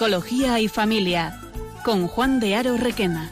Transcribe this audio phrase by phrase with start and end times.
[0.00, 1.38] Psicología y Familia,
[1.84, 3.30] con Juan de Aro Requena.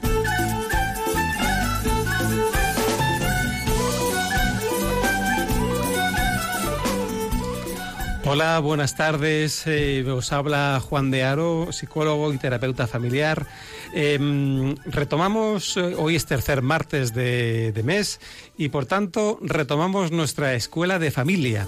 [8.26, 9.62] Hola, buenas tardes.
[9.66, 13.46] Eh, os habla Juan de Aro, psicólogo y terapeuta familiar.
[13.95, 18.20] Em, retomamos, eh, hoy es tercer martes de, mes
[18.59, 21.66] y por tanto retomamos nuestra escuela de familia.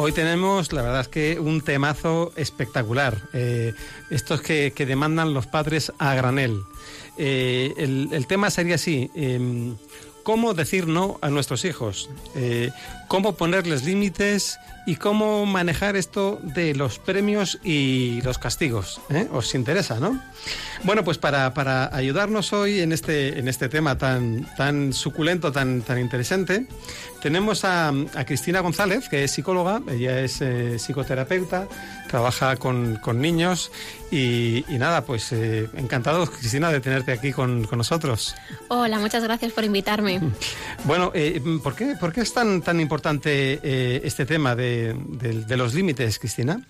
[0.00, 3.18] Hoy tenemos, la verdad es que un temazo espectacular.
[3.32, 3.74] Eh,
[4.10, 6.60] estos que, que, demandan los padres a granel.
[7.16, 9.74] El, el, tema sería así em,
[10.22, 12.10] cómo decir no a nuestros hijos,
[13.08, 19.00] cómo ponerles límites y cómo manejar esto de los premios y los castigos.
[19.10, 19.28] ¿eh?
[19.32, 20.18] ¿Os interesa, no?
[20.84, 25.82] Bueno, pues para, para, ayudarnos hoy en este, en este tema tan, tan suculento, tan,
[25.82, 26.66] tan interesante,
[27.20, 31.66] tenemos a, a Cristina González, que es psicóloga, ella es eh, psicoterapeuta,
[32.08, 33.70] trabaja con, con niños
[34.10, 38.34] y, y, nada, pues eh, encantado, Cristina, de tenerte aquí con, con, nosotros.
[38.68, 40.20] Hola, muchas gracias por invitarme.
[40.84, 44.94] Bueno, eh, ¿por, qué, ¿por qué es tan, tan importante eh, este tema de
[45.56, 46.66] los límites, Cristina?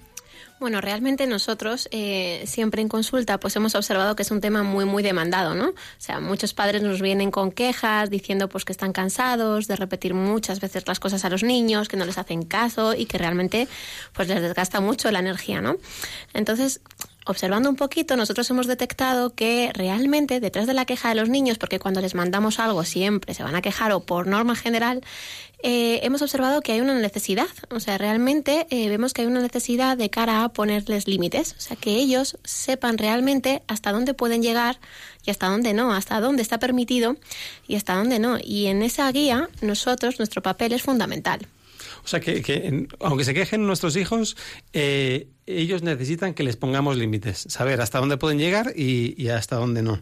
[0.61, 4.85] Bueno, realmente nosotros eh, siempre en consulta pues hemos observado que es un tema muy
[4.85, 5.69] muy demandado, ¿no?
[5.69, 10.15] O sea, muchos padres nos vienen con quejas diciendo pues que están cansados de repetir
[10.15, 13.69] muchas veces las cosas a los niños, que no les hacen caso y que realmente
[14.13, 15.77] pues les desgasta mucho la energía, ¿no?
[16.35, 16.81] Entonces,
[17.29, 21.59] observando un poquito, nosotros hemos detectado que realmente detrás de la queja de los niños,
[21.59, 25.03] porque cuando les mandamos algo siempre se van a quejar o por norma general,
[25.63, 27.49] eh, hemos observado que hay una necesidad.
[27.71, 31.55] O sea, realmente eh, vemos que hay una necesidad de cara a ponerles límites.
[31.59, 34.79] O sea, que ellos sepan realmente hasta dónde pueden llegar
[35.25, 37.17] y hasta dónde no, hasta dónde está permitido
[37.67, 38.39] y hasta dónde no.
[38.43, 41.47] Y en esa guía, nosotros, nuestro papel es fundamental.
[42.05, 44.37] O sea, que, que aunque se quejen nuestros hijos,
[44.73, 49.83] eh, ellos necesitan que les pongamos límites, saber hasta dónde pueden llegar y, hasta dónde
[49.83, 50.01] no.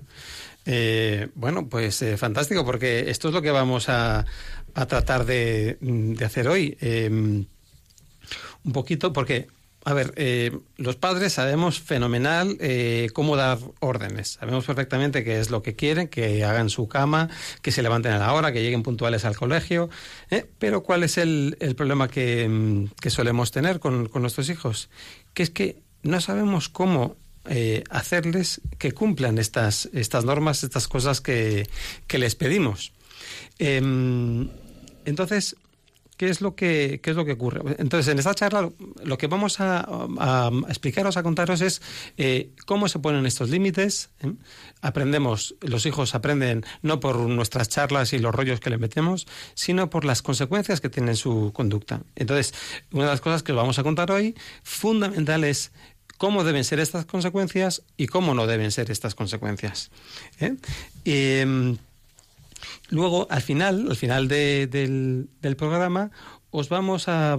[0.64, 4.26] Eh, bueno, pues eh, fantástico, porque esto es lo que vamos a,
[4.74, 6.76] a tratar de, de, hacer hoy.
[6.80, 9.46] Eh, un poquito, porque
[9.84, 12.58] a ver, eh, los padres sabemos fenomenal
[13.12, 14.30] cómo dar órdenes.
[14.40, 17.30] Sabemos perfectamente qué es lo que quieren, que hagan su cama,
[17.62, 19.88] que se levanten a la hora, que lleguen puntuales al colegio.
[20.58, 24.90] Pero ¿cuál es el, el problema que, que, solemos tener con, con, nuestros hijos?
[25.36, 31.20] Que es que no sabemos cómo eh, hacerles que cumplan estas, estas normas, estas cosas
[31.20, 31.68] que,
[32.06, 32.94] que les pedimos.
[33.58, 34.48] Em,
[35.04, 35.56] entonces,
[36.16, 37.76] ¿Qué es lo que qué es lo que ocurre?
[37.78, 38.70] Entonces, en esta charla
[39.04, 41.82] lo que vamos a, explicaros, a contaros es
[42.16, 44.10] eh, cómo se ponen estos límites.
[44.22, 44.32] ¿eh?
[44.80, 49.90] Aprendemos, los hijos aprenden no por nuestras charlas y los rollos que le metemos, sino
[49.90, 52.00] por las consecuencias que tiene su conducta.
[52.14, 52.54] Entonces,
[52.92, 55.72] una de las cosas que os vamos a contar hoy, fundamental es
[56.16, 59.90] cómo deben ser estas consecuencias y cómo no deben ser estas consecuencias.
[60.40, 60.56] ¿eh?
[62.90, 66.10] Luego, al final, al final de, del, del, programa,
[66.50, 67.38] os vamos a,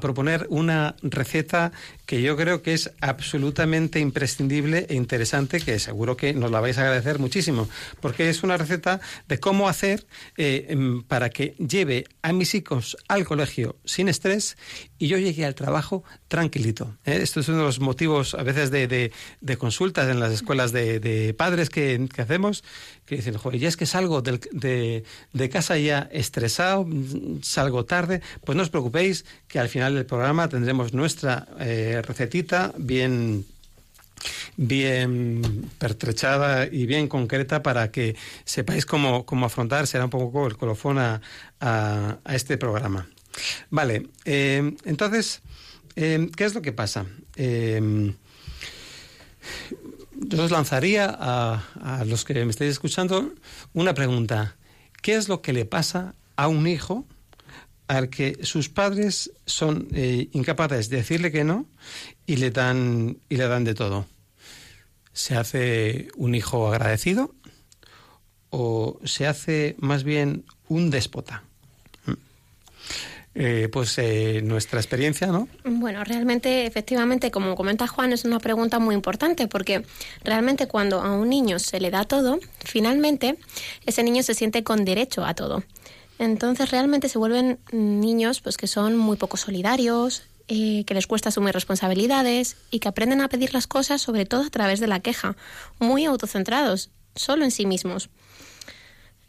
[0.00, 1.72] proponer una receta
[2.06, 6.78] que yo creo que es absolutamente imprescindible e interesante, que seguro que nos la vais
[6.78, 7.68] a agradecer muchísimo,
[8.00, 10.06] porque es una receta de cómo hacer
[10.36, 10.76] eh,
[11.08, 14.56] para que lleve a mis hijos al colegio sin estrés
[14.98, 16.96] y yo llegué al trabajo tranquilito.
[17.04, 17.18] ¿eh?
[17.22, 20.72] Esto es uno de los motivos a veces de, de, de consultas en las escuelas
[20.72, 22.62] de, de padres que, que, hacemos,
[23.06, 26.86] que dicen, joder, ya es que salgo del, de, de casa ya estresado,
[27.42, 32.72] salgo tarde, pues no os preocupéis que al final del programa tendremos nuestra eh, recetita
[32.76, 33.46] bien
[34.56, 40.58] bien pertrechada y bien concreta para que sepáis cómo, cómo afrontar, será un poco el
[40.58, 41.22] colofón a,
[41.60, 43.08] a, este programa.
[43.70, 45.40] Vale, eh, entonces,
[45.96, 47.06] eh, ¿qué es lo que pasa?
[50.20, 53.32] Yo os lanzaría a, los que me estáis escuchando
[53.72, 54.56] una pregunta.
[55.02, 57.06] ¿Qué es lo que le pasa a un hijo
[57.90, 61.66] al que sus padres son eh, incapaces de decirle que no
[62.24, 64.06] y le dan y le dan de todo.
[65.12, 67.34] ¿Se hace un hijo agradecido
[68.50, 71.42] o se hace más bien un déspota?
[73.32, 75.46] Eh, pues eh, nuestra experiencia, ¿no?
[75.64, 79.84] Bueno, realmente, efectivamente, como comenta Juan, es una pregunta muy importante porque
[80.24, 83.38] realmente cuando a un niño se le da todo, finalmente
[83.86, 85.62] ese niño se siente con derecho a todo.
[86.18, 91.28] Entonces realmente se vuelven niños pues que son muy poco solidarios, eh, que les cuesta
[91.28, 94.98] asumir responsabilidades y que aprenden a pedir las cosas sobre todo a través de la
[94.98, 95.36] queja,
[95.78, 98.10] muy autocentrados, solo en sí mismos.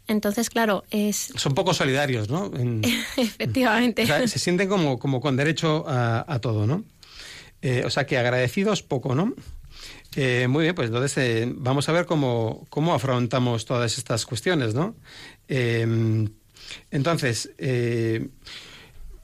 [0.08, 1.32] Entonces, claro, es...
[1.36, 2.50] Son poco solidarios, ¿no?
[2.54, 2.82] En...
[3.16, 4.02] Efectivamente.
[4.02, 6.84] O sea, se sienten como, como con derecho a, a todo, ¿no?
[7.62, 9.34] Eh, o sea, que agradecidos poco, ¿no?
[10.14, 14.74] Eh, muy bien, pues entonces eh, vamos a ver cómo, cómo afrontamos todas estas cuestiones,
[14.74, 14.94] ¿no?
[15.48, 16.28] Eh,
[16.90, 18.30] entonces, en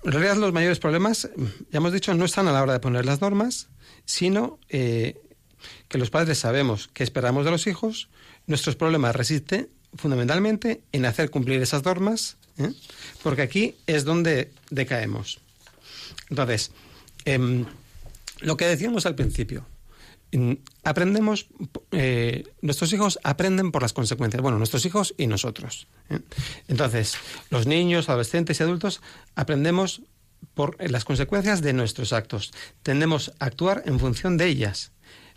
[0.02, 1.28] realidad los mayores problemas,
[1.70, 3.68] ya hemos dicho, no están a la hora de poner las normas,
[4.04, 5.14] sino que
[5.92, 8.10] los padres sabemos qué esperamos de los hijos,
[8.46, 12.36] nuestros problemas resisten fundamentalmente en hacer cumplir esas normas,
[13.22, 15.40] porque aquí es donde decaemos.
[16.30, 16.72] Entonces,
[17.24, 17.64] em,
[18.40, 19.66] lo que decíamos al principio,
[20.84, 21.46] aprendemos,
[21.92, 25.86] eh, nuestros hijos aprenden por las consecuencias, bueno, nuestros hijos y nosotros.
[26.10, 26.20] ¿eh?
[26.68, 27.16] Entonces,
[27.50, 29.00] los niños, adolescentes y adultos
[29.34, 30.02] aprendemos
[30.54, 32.52] por las consecuencias de nuestros actos.
[32.82, 34.92] Tendemos a actuar en función de ellas.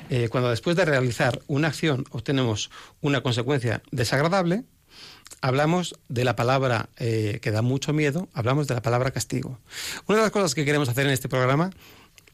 [0.10, 2.72] Eh, cuando después de realizar una acción obtenemos
[3.02, 4.64] una consecuencia desagradable,
[5.42, 9.58] hablamos de la palabra que da mucho miedo, hablamos de la palabra castigo.
[10.08, 11.72] Una de las cosas que queremos hacer en este programa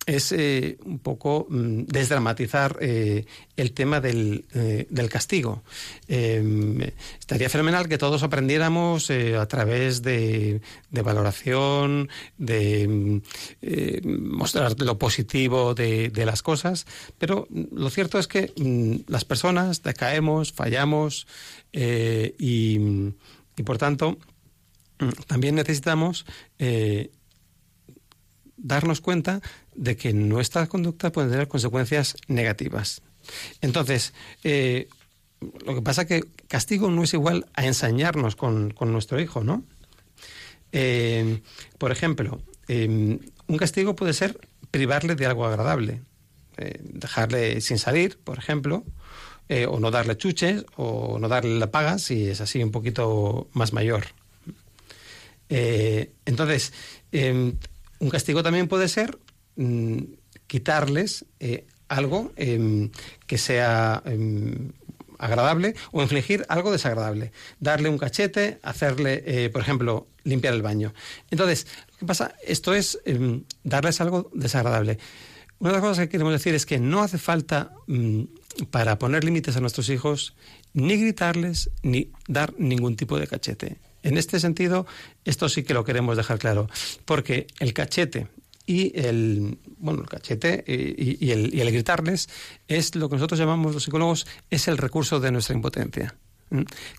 [0.08, 3.26] es eh, un poco mm, desdramatizar eh,
[3.58, 5.64] el tema del, eh, del castigo.
[6.08, 12.08] estaría fenomenal que todos aprendiéramos a través de, de, valoración,
[12.38, 13.22] de mm,
[14.38, 16.86] mostrar lo positivo de, de, las cosas,
[17.18, 21.28] pero lo cierto es que mm, las personas decaemos, fallamos
[21.74, 22.80] y,
[23.58, 24.18] y, por tanto,
[25.28, 26.26] también necesitamos
[28.58, 29.42] darnos cuenta
[29.78, 33.02] de que nuestra conducta puede tener consecuencias negativas.
[33.62, 34.14] Entonces,
[34.44, 34.90] eh,
[35.66, 39.64] lo que pasa es que castigo no es igual a ensañarnos con, nuestro hijo, ¿no?
[40.72, 41.42] Eh,
[41.78, 44.40] por ejemplo, em, un castigo puede ser
[44.72, 46.02] privarle de algo agradable,
[46.58, 48.84] eh, dejarle sin salir, por ejemplo,
[49.70, 53.72] o no darle chuches, o no darle la paga si es así un poquito más
[53.72, 54.08] mayor.
[55.50, 56.74] entonces,
[57.14, 57.56] em,
[58.00, 59.18] un castigo también puede ser
[59.58, 59.98] mm,
[60.48, 62.90] quitarles eh, algo em,
[63.28, 64.72] que sea em,
[65.18, 67.32] agradable o infligir algo desagradable.
[67.60, 70.94] Darle un cachete, hacerle, eh, por ejemplo, limpiar el baño.
[71.32, 71.68] Entonces,
[72.00, 75.00] que pasa, esto es em, darles algo desagradable.
[75.60, 78.24] Una de las cosas que queremos decir es que no hace falta, mm,
[78.70, 80.36] para poner límites a nuestros hijos,
[80.74, 83.78] ni gritarles, ni dar ningún tipo de cachete.
[84.04, 84.86] En este sentido,
[85.26, 86.70] esto sí que lo queremos dejar claro,
[87.06, 88.28] porque el cachete
[88.68, 92.30] y el bueno el cachete y, el, y el gritarles
[92.68, 96.16] es lo que nosotros llamamos los psicólogos es el recurso de nuestra impotencia.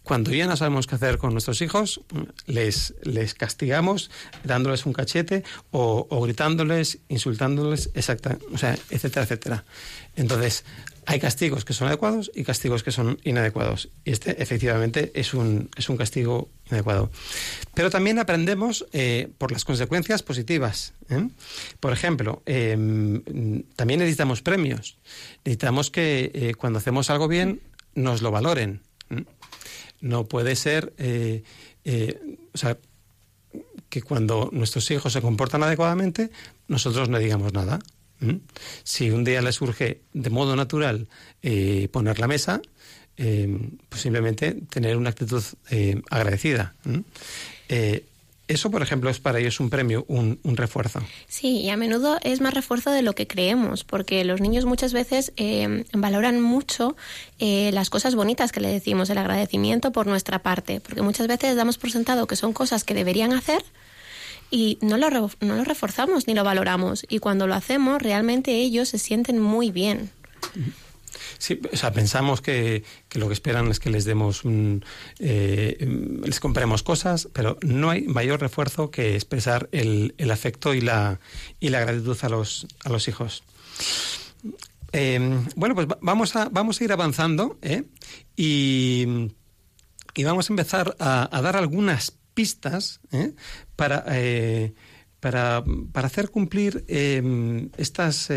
[0.03, 2.01] Cuando ya no sabemos qué hacer con nuestros hijos,
[2.47, 4.11] les, les castigamos
[4.45, 9.65] dándoles un cachete o, o gritándoles, insultándoles, exacta, o sea, etcétera, etcétera.
[10.17, 10.65] Entonces,
[11.09, 13.89] hay castigos que son adecuados y castigos que son inadecuados.
[14.05, 17.11] Y este, efectivamente, es un, es un castigo inadecuado.
[17.73, 20.93] Pero también aprendemos eh, por las consecuencias positivas.
[21.09, 21.27] ¿eh?
[21.81, 23.23] Por ejemplo, em,
[23.75, 24.99] también necesitamos premios.
[25.47, 27.63] Necesitamos que eh, cuando hacemos algo bien
[27.95, 28.83] nos lo valoren.
[30.01, 30.93] No puede ser,
[32.55, 32.79] o sea,
[33.89, 36.31] que cuando nuestros hijos se comportan adecuadamente,
[36.69, 37.79] nosotros no digamos nada.
[38.83, 41.07] Si un día le surge de modo natural
[41.43, 42.61] eh, poner la mesa,
[43.17, 43.59] eh,
[43.89, 46.75] pues simplemente tener una actitud eh, agradecida.
[48.49, 51.01] Eso, por ejemplo, es para ellos un premio, un, refuerzo.
[51.29, 54.93] Sí, y a menudo es más refuerzo de lo que creemos, porque los niños muchas
[54.93, 55.33] veces
[55.93, 56.97] valoran mucho
[57.39, 61.79] las cosas bonitas que le decimos, el agradecimiento por nuestra parte, porque muchas veces damos
[61.79, 63.63] por sentado que son cosas que deberían hacer,
[64.51, 67.05] y no lo, no lo reforzamos ni lo valoramos.
[67.09, 70.11] Y cuando lo hacemos, realmente ellos se sienten muy bien.
[71.37, 74.43] Sí, o sea, pensamos que, que, lo que esperan es que les demos,
[75.19, 80.81] eh, les compremos cosas, pero no hay mayor refuerzo que expresar el, el afecto y
[80.81, 81.21] la,
[81.61, 83.43] y la gratitud a los, a los hijos.
[84.93, 85.21] Eh,
[85.55, 87.85] bueno, pues vamos a, vamos a ir avanzando ¿eh?
[88.37, 89.07] y,
[90.15, 93.35] y, vamos a empezar a, a dar algunas pistas ¿eh?
[93.75, 94.73] para, eh,
[95.21, 98.31] para, para, hacer cumplir eh, estas,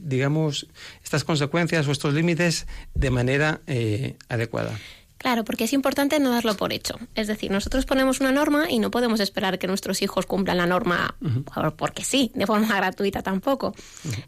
[0.00, 0.68] digamos,
[1.02, 3.60] estas consecuencias o estos límites de manera
[4.28, 4.78] adecuada.
[5.18, 6.96] Claro, porque es importante no darlo por hecho.
[7.16, 10.66] Es decir, nosotros ponemos una norma y no podemos esperar que nuestros hijos cumplan la
[10.66, 11.16] norma
[11.76, 13.74] porque sí, de forma gratuita tampoco.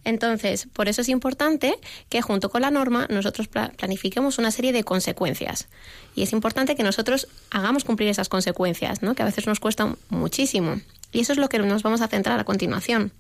[0.02, 4.82] Entonces, por eso es importante que junto con la norma nosotros planifiquemos una serie de
[4.82, 5.68] consecuencias.
[6.16, 9.14] Y es importante que nosotros hagamos cumplir esas consecuencias, ¿no?
[9.14, 10.80] que a veces nos cuestan muchísimo.
[11.12, 13.12] Y eso es lo que nos vamos a centrar a continuación.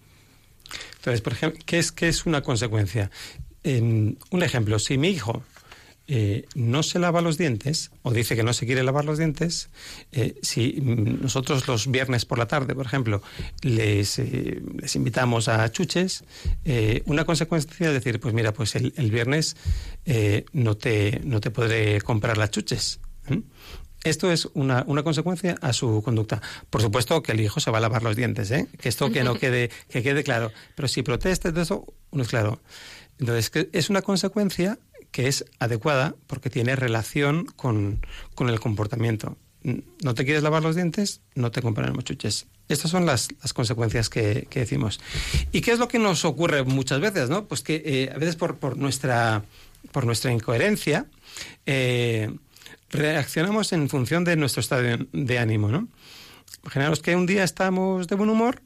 [0.96, 3.10] Entonces, por ejemplo, ¿qué es, qué es una consecuencia?
[3.62, 5.42] un ejemplo, si mi hijo
[6.12, 9.70] eh, no se lava los dientes, o dice que no se quiere lavar los dientes,
[10.10, 13.22] eh, si nosotros los viernes por la tarde, por ejemplo,
[13.62, 14.60] les, eh,
[14.94, 16.24] invitamos a chuches,
[17.04, 19.54] una consecuencia es decir, pues mira, pues el, el viernes
[20.52, 22.98] no, te, no te podré comprar las chuches.
[24.02, 26.40] Esto es una, una, consecuencia a su conducta.
[26.70, 28.66] Por supuesto que el hijo se va a lavar los dientes, ¿eh?
[28.78, 30.52] que esto que no quede, que quede claro.
[30.74, 32.60] Pero si protesta de eso, no es claro.
[33.18, 34.78] Entonces, es una consecuencia
[35.10, 38.04] que es adecuada porque tiene relación con,
[38.34, 39.36] con el comportamiento.
[39.62, 42.46] No te quieres lavar los dientes, no te compraremos chuches.
[42.68, 45.00] Estas son las, las consecuencias que, que, decimos.
[45.52, 47.28] ¿Y qué es lo que nos ocurre muchas veces?
[47.28, 47.46] ¿no?
[47.46, 49.44] Pues que eh, a veces por, por, nuestra,
[49.92, 51.06] por nuestra incoherencia,
[51.66, 52.30] eh,
[52.90, 55.88] reaccionamos en función de nuestro estado de, ánimo, ¿no?
[56.62, 58.62] Imaginaos que un día estamos de buen humor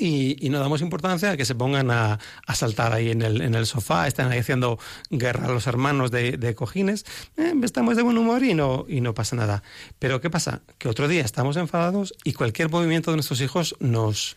[0.00, 2.18] y, no damos importancia a que se pongan a,
[2.54, 4.78] saltar ahí en el, sofá, están ahí haciendo
[5.10, 7.04] guerra a los hermanos de, cojines.
[7.36, 9.62] Eh, estamos de buen humor y no, pasa nada.
[9.98, 10.62] Pero ¿qué pasa?
[10.78, 14.36] Que otro día estamos enfadados y cualquier movimiento de nuestros hijos nos,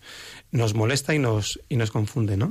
[0.51, 2.49] molesta y nos, y nos confunde, ¿no?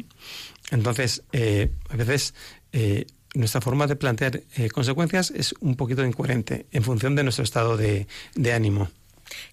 [0.71, 2.35] Entonces, eh, a veces
[2.73, 7.45] eh, nuestra forma de plantear eh, consecuencias es un poquito incoherente en función de nuestro
[7.45, 8.89] estado de, de ánimo.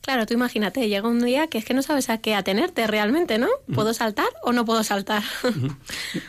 [0.01, 3.37] Claro, tú imagínate, llega un día que es que no sabes a qué atenerte realmente,
[3.37, 3.47] ¿no?
[3.73, 5.23] ¿Puedo saltar o no puedo saltar?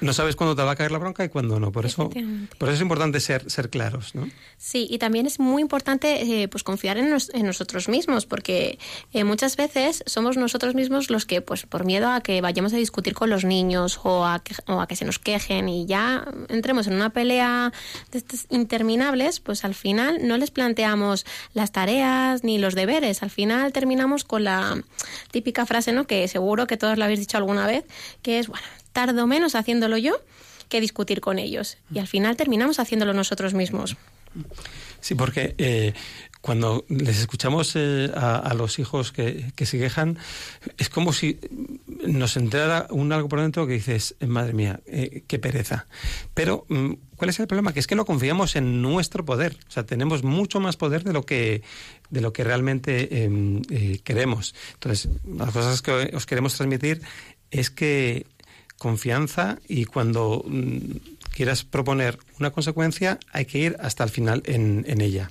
[0.00, 1.72] No sabes cuándo te va a caer la bronca y cuándo no.
[1.72, 4.28] Por eso, por eso es importante ser, ser claros, ¿no?
[4.58, 8.78] Sí, y también es muy importante eh, pues confiar en, en, nosotros mismos, porque
[9.12, 12.76] eh, muchas veces somos nosotros mismos los que, pues por miedo a que vayamos a
[12.76, 16.26] discutir con los niños o a que, o a que se nos quejen y ya
[16.48, 17.72] entremos en una pelea
[18.12, 23.22] de interminables, pues al final no les planteamos las tareas ni los deberes.
[23.22, 23.39] Al final
[23.72, 24.82] terminamos con la
[25.30, 26.06] típica frase, ¿no?
[26.06, 27.84] Que seguro que todos la habéis dicho alguna vez,
[28.22, 30.20] que es, bueno, tardo menos haciéndolo yo
[30.68, 31.78] que discutir con ellos.
[31.92, 33.96] Y al final terminamos haciéndolo nosotros mismos.
[35.00, 35.94] Sí, porque eh,
[36.40, 40.18] cuando les escuchamos eh, a, los hijos que, se quejan,
[40.78, 41.38] es como si
[42.06, 45.86] nos entrara un algo por dentro que dices, madre mía, eh, qué pereza.
[46.34, 47.72] Pero, mm, ¿cuál es el problema?
[47.72, 49.58] Que es que no confiamos en nuestro poder.
[49.68, 51.62] O sea, tenemos mucho más poder de lo que,
[52.10, 54.54] de lo que realmente em, eh, queremos.
[54.74, 57.02] Entonces, las cosas que os queremos transmitir
[57.50, 58.26] es que
[58.78, 60.80] confianza y cuando mm,
[61.30, 65.28] quieras proponer una consecuencia, hay que ir hasta el final en, ella.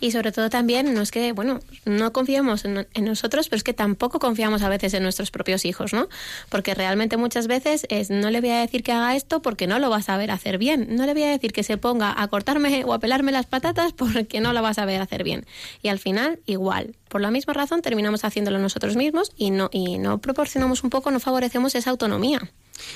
[0.00, 3.64] Y sobre todo también, no es que, bueno, no confiamos en, en, nosotros, pero es
[3.64, 6.08] que tampoco confiamos a veces en nuestros propios hijos, ¿no?
[6.48, 9.78] Porque realmente muchas veces es, no le voy a decir que haga esto porque no
[9.78, 10.88] lo va a saber hacer bien.
[10.90, 13.92] No le voy a decir que se ponga a cortarme o a pelarme las patatas
[13.92, 15.46] porque no lo va a saber hacer bien.
[15.82, 16.96] Y al final, igual.
[17.08, 21.10] Por la misma razón, terminamos haciéndolo nosotros mismos y no, y no proporcionamos un poco,
[21.10, 22.40] no favorecemos esa autonomía.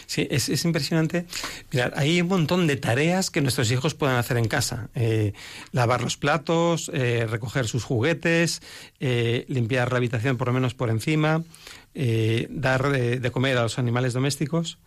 [0.06, 1.26] Sí, es, es impresionante.
[1.72, 4.88] Mirad, hay un montón de tareas que nuestros hijos pueden hacer en casa.
[4.94, 5.32] Eh,
[5.72, 8.62] lavar los platos, eh, recoger sus juguetes,
[9.00, 11.44] eh, limpiar la habitación por lo menos por encima,
[12.50, 14.78] dar de, comer a los animales domésticos.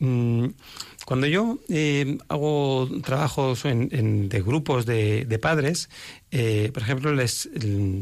[0.00, 0.46] Mm,
[1.04, 1.58] cuando yo
[2.28, 5.88] hago trabajos de grupos de, de padres,
[6.30, 7.48] por ejemplo, les,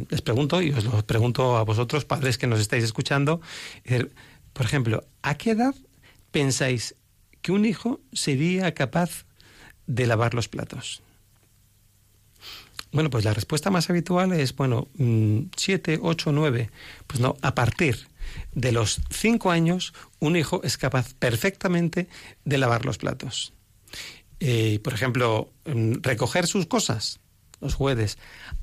[0.09, 3.41] les pregunto, y os lo pregunto a vosotros, padres que nos estáis escuchando,
[4.53, 5.75] por ejemplo, ¿a qué edad
[6.37, 6.95] pensáis
[7.41, 9.25] que un hijo sería capaz
[9.87, 11.01] de lavar los platos?
[12.93, 16.69] Bueno, pues la respuesta más habitual es, bueno, mm, siete, ocho, nueve.
[17.07, 18.09] Pues no, a partir
[18.53, 22.07] de los cinco años, un hijo es capaz perfectamente
[22.45, 23.55] de lavar los platos.
[24.39, 27.19] Eh, por ejemplo, mm, recoger sus cosas,
[27.63, 28.19] los juguetes.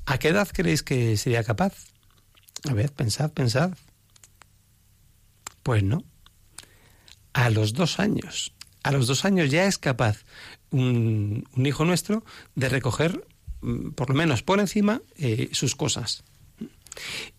[0.06, 1.74] ¿A qué edad creéis que sería capaz?
[2.70, 3.72] A ver, pensad, pensad.
[5.64, 6.04] Pues no
[7.44, 8.54] a los dos años.
[8.82, 10.24] A los dos años ya es capaz
[10.70, 12.24] un, hijo nuestro
[12.54, 13.26] de recoger,
[13.60, 16.24] mm, por lo menos por encima, eh, sus cosas.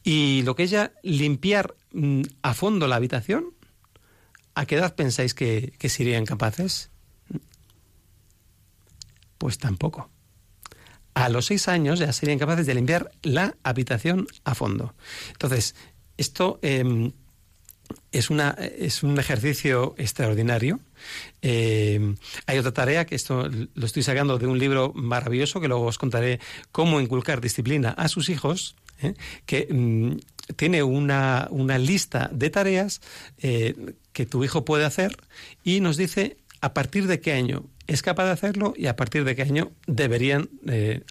[0.04, 3.46] Y lo que es ya limpiar mm, a fondo la habitación,
[4.54, 6.92] ¿a qué edad pensáis que, que serían capaces?
[9.40, 10.12] Pues tampoco.
[11.16, 14.94] A los seis años ya serían capaces de limpiar la habitación a fondo.
[15.32, 15.74] Entonces,
[16.18, 17.12] esto em,
[18.12, 20.80] es, una, es un ejercicio extraordinario.
[21.42, 22.16] Eh,
[22.46, 25.98] hay otra tarea que esto lo estoy sacando de un libro maravilloso que luego os
[25.98, 26.40] contaré
[26.72, 29.14] cómo inculcar disciplina a sus hijos, ¿eh?
[29.46, 30.18] que mm,
[30.56, 33.02] tiene una, una, lista de tareas
[33.40, 33.76] eh,
[34.14, 35.18] que tu hijo puede hacer
[35.64, 39.26] y nos dice a partir de qué año es capaz de hacerlo y a partir
[39.26, 40.50] de qué año deberían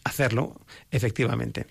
[0.03, 1.67] hacerlo efectivamente.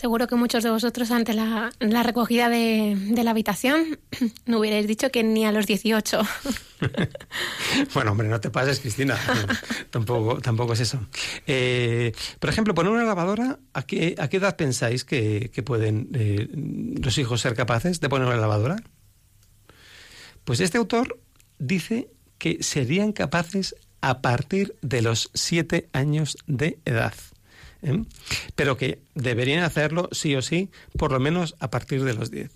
[0.00, 3.98] Seguro que muchos de vosotros ante la, recogida de, la habitación
[4.46, 6.22] no hubierais dicho que ni a los 18.
[7.94, 9.18] bueno, hombre, no te pases, Cristina.
[9.90, 11.06] tampoco, tampoco es eso.
[11.46, 16.48] Eh, por ejemplo, poner una lavadora, ¿a qué, a qué edad pensáis que, pueden eh,
[16.98, 18.76] los hijos ser capaces de poner una lavadora?
[20.44, 21.20] Pues este autor
[21.58, 27.12] dice que serían capaces a partir de los siete años de edad.
[27.82, 28.02] ¿Eh?
[28.54, 32.50] Pero que deberían hacerlo sí o sí, por lo menos a partir de los diez.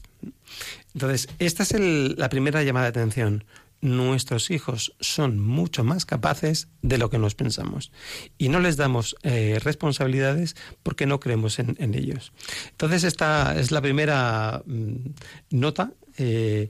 [0.94, 3.44] Entonces, esta es la primera llamada de atención
[3.84, 7.92] nuestros hijos son mucho más capaces de lo que nos pensamos
[8.38, 12.32] y no les damos eh, responsabilidades porque no creemos en, ellos.
[12.70, 15.10] Entonces esta es la primera mm,
[15.50, 15.92] nota.
[16.18, 16.68] Eh,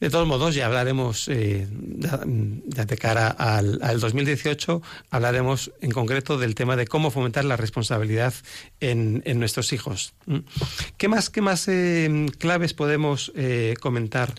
[0.00, 6.76] de todos modos, ya hablaremos eh, de, cara al, 2018, hablaremos en concreto del tema
[6.76, 8.34] de cómo fomentar la responsabilidad
[8.80, 10.12] en, nuestros hijos.
[10.26, 10.38] ¿Mm?
[10.96, 11.68] ¿Qué más, qué más
[12.38, 13.32] claves podemos
[13.80, 14.34] comentar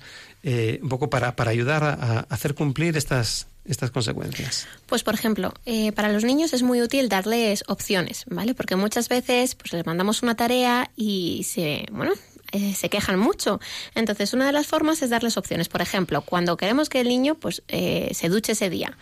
[0.49, 4.65] eh, un poco para, para ayudar a, hacer cumplir estas, estas consecuencias?
[4.85, 8.53] Pues, por ejemplo, eh, para los niños es muy útil darles opciones, ¿vale?
[8.53, 12.13] Porque muchas veces pues, les mandamos una tarea y se, bueno,
[12.51, 13.59] eh, se quejan mucho.
[13.95, 15.69] Entonces, una de las formas es darles opciones.
[15.69, 18.97] Por ejemplo, cuando queremos que el niño pues, se duche ese día.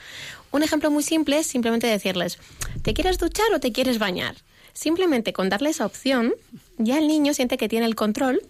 [0.51, 2.39] Un ejemplo muy simple es simplemente decirles,
[2.81, 4.35] ¿te quieres duchar o te quieres bañar?
[4.73, 6.33] Simplemente con darle esa opción,
[6.77, 8.41] ya el niño siente que tiene el control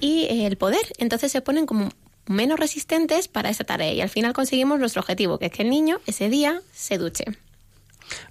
[0.00, 0.80] y el poder.
[0.98, 1.90] Entonces se ponen como
[2.26, 5.70] menos resistentes para esa tarea y al final conseguimos nuestro objetivo, que es que el
[5.70, 7.24] niño ese día se duche.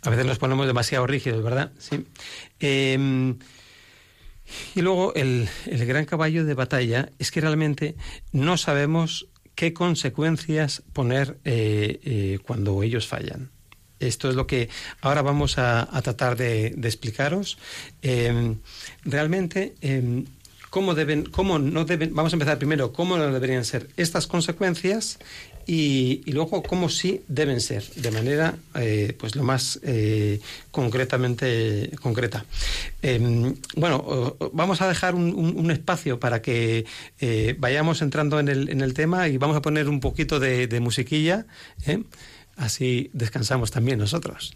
[0.01, 1.71] A veces nos ponemos demasiado rígidos, ¿verdad?
[1.79, 2.05] Sí.
[2.59, 3.37] Em,
[4.75, 7.96] y luego el, gran caballo de batalla es que realmente
[8.31, 13.51] no sabemos qué consecuencias poner eh, eh, cuando ellos fallan.
[14.00, 14.70] Esto es lo que
[15.01, 17.60] ahora vamos a, tratar de, explicaros.
[18.01, 18.58] Em,
[19.05, 20.25] realmente em,
[20.72, 25.20] cómo deben, cómo no deben, vamos a empezar primero cómo no deberían ser estas consecuencias
[25.65, 30.39] y, luego cómo sí deben ser, de manera eh, pues lo más eh,
[30.71, 32.45] concretamente concreta.
[33.01, 36.85] Em, bueno, vamos a dejar un, espacio para que
[37.19, 40.67] eh, vayamos entrando en el, en el, tema y vamos a poner un poquito de,
[40.67, 41.45] de musiquilla,
[42.57, 44.53] así descansamos también nosotros.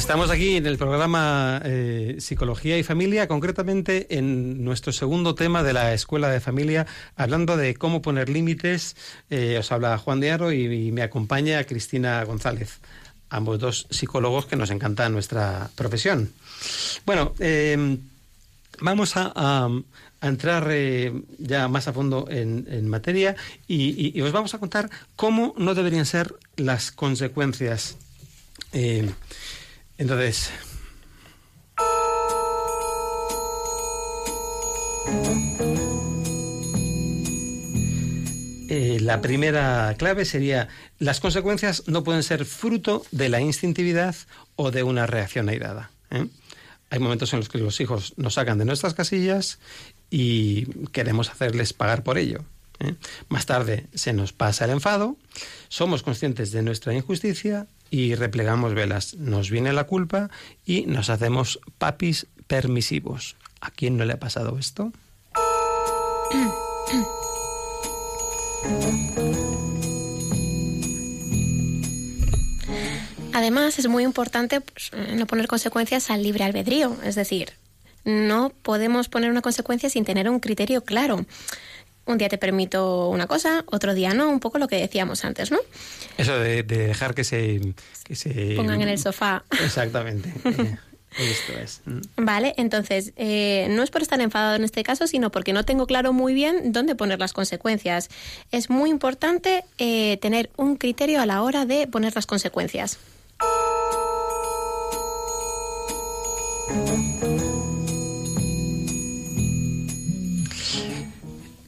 [0.00, 5.74] Estamos aquí en el programa eh, Psicología y Familia, concretamente en nuestro segundo tema de
[5.74, 6.86] la Escuela de Familia,
[7.16, 8.96] hablando de cómo poner límites.
[9.28, 12.80] Eh, os habla Juan de Aro y, me acompaña Cristina González,
[13.28, 16.32] ambos dos psicólogos que nos encanta nuestra profesión.
[17.04, 17.98] Bueno, eh,
[18.80, 19.68] Vamos a,
[20.22, 23.36] entrar eh, ya más a fondo en, materia
[23.68, 27.96] y, os vamos a contar cómo no deberían ser las consecuencias.
[30.00, 30.50] Entonces.
[38.68, 44.14] Eh, la primera clave sería las consecuencias no pueden ser fruto de la instintividad
[44.56, 45.90] o de una reacción airada.
[46.88, 49.58] Hay momentos en los que los hijos nos sacan de nuestras casillas
[50.08, 52.44] y queremos hacerles pagar por ello.
[52.80, 52.94] ¿eh?
[53.28, 55.16] Más tarde se nos pasa el enfado,
[55.68, 59.14] somos conscientes de nuestra injusticia y replegamos velas.
[59.14, 60.30] Nos viene la culpa
[60.64, 63.36] y nos hacemos papis permisivos.
[63.60, 64.92] ¿A quién no le ha pasado esto?
[73.32, 77.52] Además, es muy importante pues, no poner consecuencias al libre albedrío, es decir,
[78.04, 81.24] no podemos poner una consecuencia sin tener un criterio claro.
[82.06, 85.50] Un día te permito una cosa, otro día no, un poco lo que decíamos antes,
[85.50, 85.58] ¿no?
[86.16, 87.60] Eso de, dejar que se,
[88.56, 89.44] Pongan en el sofá.
[89.62, 90.32] Exactamente.
[91.18, 91.82] Eh, esto es.
[91.86, 92.24] Mm.
[92.24, 95.86] Vale, entonces, eh, no es por estar enfadado en este caso, sino porque no tengo
[95.86, 98.08] claro muy bien dónde poner las consecuencias.
[98.52, 102.98] Es muy importante eh, tener un criterio a la hora de poner las consecuencias.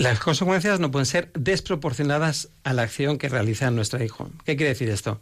[0.03, 4.29] Las consecuencias no pueden ser desproporcionadas a la acción que realiza nuestro hijo.
[4.45, 5.21] ¿Qué quiere decir esto?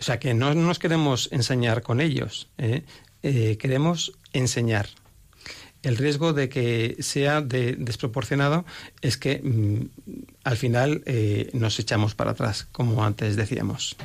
[0.00, 2.82] O sea, que no nos queremos enseñar con ellos, ¿eh?
[3.22, 4.88] Eh, queremos enseñar.
[5.82, 8.64] El riesgo de que sea desproporcionado
[9.02, 9.90] es que mm,
[10.44, 13.96] al final eh, nos echamos para atrás, como antes decíamos.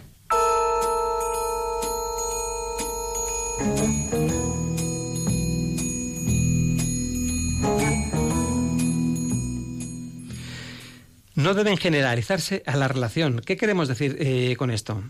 [11.37, 13.41] No deben generalizarse a la relación.
[13.45, 15.03] ¿Qué queremos decir eh, con esto?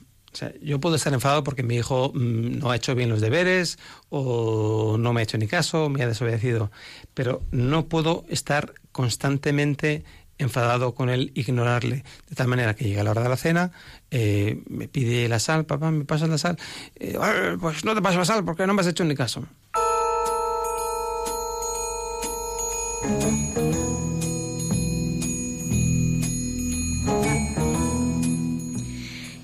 [0.62, 4.98] yo puedo estar enfadado porque mi hijo mm, no ha hecho bien los deberes o
[5.00, 6.70] no me ha hecho ni caso, me ha desobedecido,
[7.16, 10.04] pero no puedo estar constantemente
[10.38, 13.72] enfadado con él, ignorarle, de tal manera que llega la hora de la cena,
[14.12, 16.58] eh, me pide la sal, papá, ¿me pasas la sal?
[16.98, 17.18] Eh,
[17.60, 19.48] pues no te paso la sal porque no me has hecho ni caso.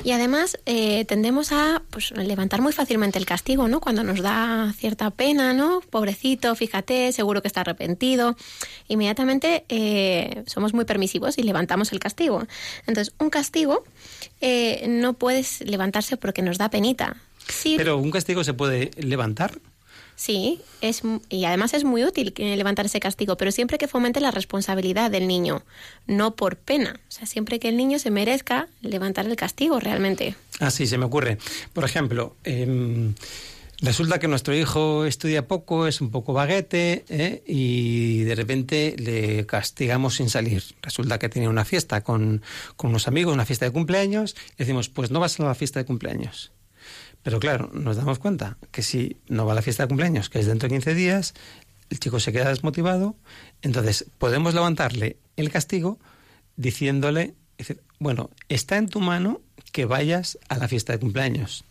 [0.04, 3.80] Y además eh, tendemos a pues, levantar muy fácilmente el castigo, ¿no?
[3.80, 5.82] Cuando nos da cierta pena, ¿no?
[5.89, 8.36] Pobrecito, fíjate, seguro que está arrepentido.
[8.89, 12.46] Inmediatamente eh, somos muy permisivos y levantamos el castigo.
[12.86, 13.86] Entonces, un castigo
[14.42, 17.16] eh, no puede levantarse porque nos da penita.
[17.48, 19.60] Sí, Pero un castigo se puede levantar.
[20.15, 24.32] Sí, es, y además es muy útil levantar ese castigo, pero siempre que fomente la
[24.32, 25.63] responsabilidad del niño,
[26.08, 26.99] no por pena.
[27.08, 30.36] O sea, siempre que el niño se merezca levantar el castigo realmente.
[30.60, 31.38] Ah, sí, se me ocurre.
[31.73, 33.15] Por ejemplo, em,
[33.82, 37.43] resulta que nuestro hijo estudia poco, es un poco baguete, ¿eh?
[37.47, 40.63] y de repente le castigamos sin salir.
[40.82, 42.43] Resulta que tiene una fiesta con,
[42.76, 45.80] con unos amigos, una fiesta de cumpleaños, y decimos, pues no vas a la fiesta
[45.80, 46.52] de cumpleaños.
[47.24, 50.40] Pero claro, nos damos cuenta que si no va a la fiesta de cumpleaños, que
[50.40, 51.34] es dentro de 15 días,
[51.90, 53.16] el chico se queda desmotivado,
[53.62, 56.00] entonces podemos levantarle el castigo
[56.58, 57.34] diciéndole,
[58.00, 61.64] bueno, está en tu mano que vayas a la fiesta de cumpleaños.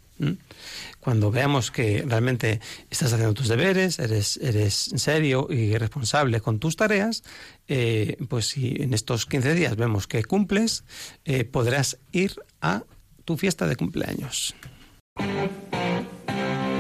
[1.01, 2.61] Cuando veamos que realmente
[2.91, 7.25] estás haciendo tus deberes, eres, eres serio y responsable con tus tareas,
[7.67, 10.85] eh, pues si en estos 15 días vemos que cumples,
[11.25, 12.85] eh, podrás ir a
[13.25, 14.55] tu fiesta de cumpleaños.
[15.17, 15.53] Thank
[16.31, 16.72] you.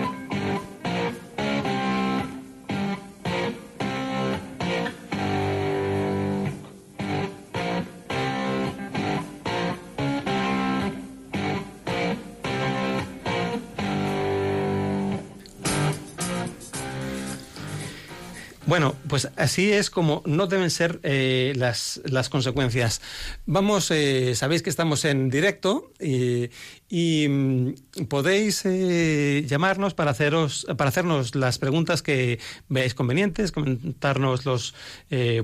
[18.64, 23.00] Bueno, pues así es como no deben ser eh, las, las, consecuencias.
[23.44, 27.72] Vamos, eh, sabéis que estamos en directo y, mm,
[28.08, 34.74] podéis eh, llamarnos para, haceros, para hacernos las preguntas que veáis convenientes, comentarnos los,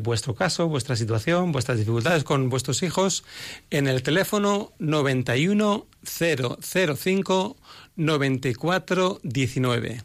[0.01, 3.25] vuestro caso, vuestra situación, vuestras dificultades con vuestros hijos
[3.71, 7.57] en el teléfono 91 005
[7.97, 10.05] 94 19.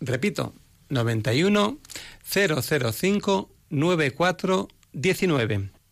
[0.00, 0.52] Repito,
[0.88, 1.78] 91
[2.24, 5.83] 005 9419.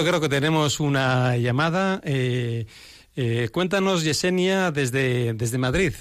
[0.00, 2.00] Bueno, creo que tenemos una llamada.
[2.04, 2.64] Eh,
[3.16, 5.92] eh, cuéntanos, Yesenia, desde, desde Madrid.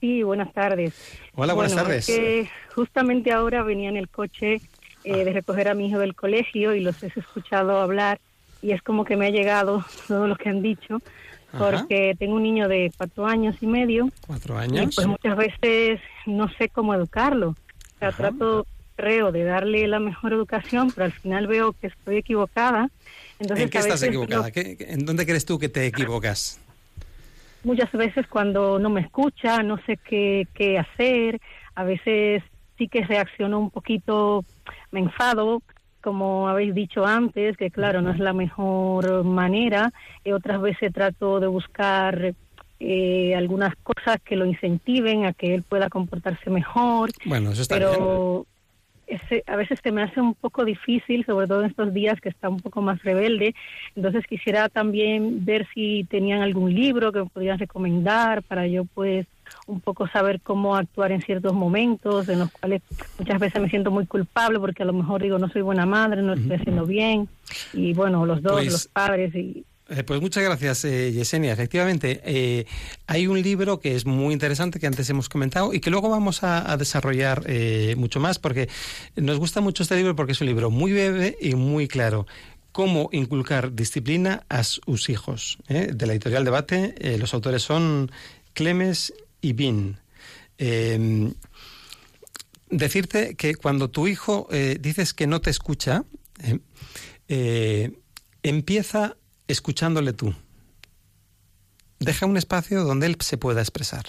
[0.00, 0.94] Sí, buenas tardes.
[1.36, 2.06] Hola, buenas tardes.
[2.06, 4.60] que justamente ahora venía en el coche
[5.04, 8.18] eh, de recoger a mi hijo del colegio y los he escuchado hablar
[8.62, 11.00] y es como que me ha llegado todo lo que han dicho
[11.56, 14.10] porque tengo un niño de cuatro años y medio.
[14.26, 14.82] Cuatro años.
[14.82, 17.50] Y pues muchas veces no sé cómo educarlo.
[17.50, 18.66] O sea, trato,
[18.98, 22.90] creo, de darle la mejor educación, pero al final veo que estoy equivocada.
[23.38, 24.50] Entonces, ¿En qué estás equivocada?
[24.54, 26.60] ¿En dónde crees tú que te equivocas?
[27.62, 31.40] Muchas veces cuando no me escucha, no sé qué, qué hacer.
[31.76, 32.42] A veces
[32.76, 34.44] sí que reacciono un poquito,
[34.90, 35.62] me enfado,
[36.00, 39.92] como habéis dicho antes, que claro, no es la mejor manera.
[40.24, 42.34] Y otras veces trato de buscar
[42.80, 47.10] eh, algunas cosas que lo incentiven a que él pueda comportarse mejor.
[47.24, 48.44] Bueno, eso está pero
[49.08, 52.28] Ese, a veces se me hace un poco difícil, sobre todo en estos días que
[52.28, 53.54] está un poco más rebelde.
[53.96, 59.26] Entonces quisiera también ver si tenían algún libro que me podrían recomendar para yo pues
[59.66, 62.82] un poco saber cómo actuar en ciertos momentos en los cuales
[63.18, 66.20] muchas veces me siento muy culpable porque a lo mejor digo no soy buena madre,
[66.22, 67.28] no estoy haciendo bien
[67.72, 69.64] y bueno, los dos, pues, los padres y...
[69.90, 71.52] Eh, pues muchas gracias, eh, Yesenia.
[71.52, 72.66] Efectivamente, eh,
[73.06, 76.42] hay un libro que es muy interesante que antes hemos comentado y que luego vamos
[76.42, 77.46] a, a desarrollar
[77.96, 78.68] mucho más porque
[79.16, 82.26] nos gusta mucho este libro porque es un libro muy breve y muy claro
[82.72, 85.58] cómo inculcar disciplina a sus hijos.
[85.68, 88.10] De la editorial Debate, los autores son
[88.52, 89.96] Clemes y bin.
[90.58, 91.32] Em,
[92.68, 94.48] decirte que cuando tu hijo
[94.78, 96.04] dices que no te escucha,
[98.42, 99.16] empieza
[99.48, 100.34] escuchándole tú.
[101.98, 104.04] Deja un espacio donde él se pueda expresar.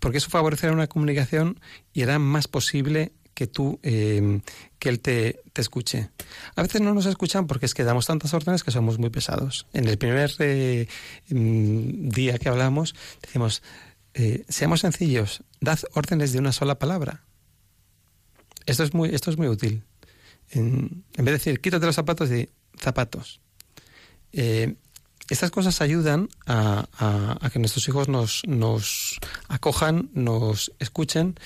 [0.00, 1.60] porque eso favorecerá una comunicación
[1.92, 4.42] y hará más posible que tú, em,
[4.78, 6.10] que él te, te, escuche.
[6.56, 9.66] A veces no nos escuchan porque es que damos tantas órdenes que somos muy pesados.
[9.72, 10.86] En el primer eh,
[11.28, 13.62] mm, día que hablamos, decimos,
[14.14, 17.24] eh, seamos sencillos, dad órdenes de una sola palabra.
[18.66, 19.84] Esto es muy, esto es muy útil.
[20.52, 23.40] En, vez de decir, quítate los zapatos, de zapatos.
[24.32, 24.74] Eh,
[25.28, 31.36] estas cosas ayudan a, que nuestros hijos nos, nos acojan, nos escuchen,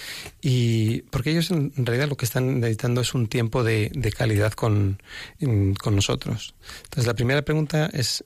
[0.40, 5.00] y porque ellos en realidad lo que están necesitando es un tiempo de, calidad con,
[5.78, 6.54] con, nosotros.
[6.84, 8.24] Entonces la primera pregunta es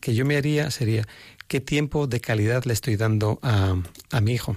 [0.00, 1.06] que yo me haría sería
[1.48, 3.76] ¿qué tiempo de calidad le estoy dando a,
[4.10, 4.56] a mi hijo?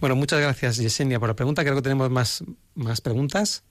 [0.00, 1.62] Bueno, muchas gracias Yesenia por la pregunta.
[1.62, 2.42] Creo que tenemos más,
[2.74, 3.62] más preguntas.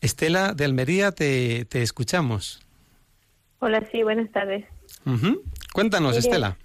[0.00, 2.60] Estela de Almería, te, te escuchamos.
[3.58, 4.64] Hola, sí, buenas tardes.
[5.72, 6.56] Cuéntanos, Estela.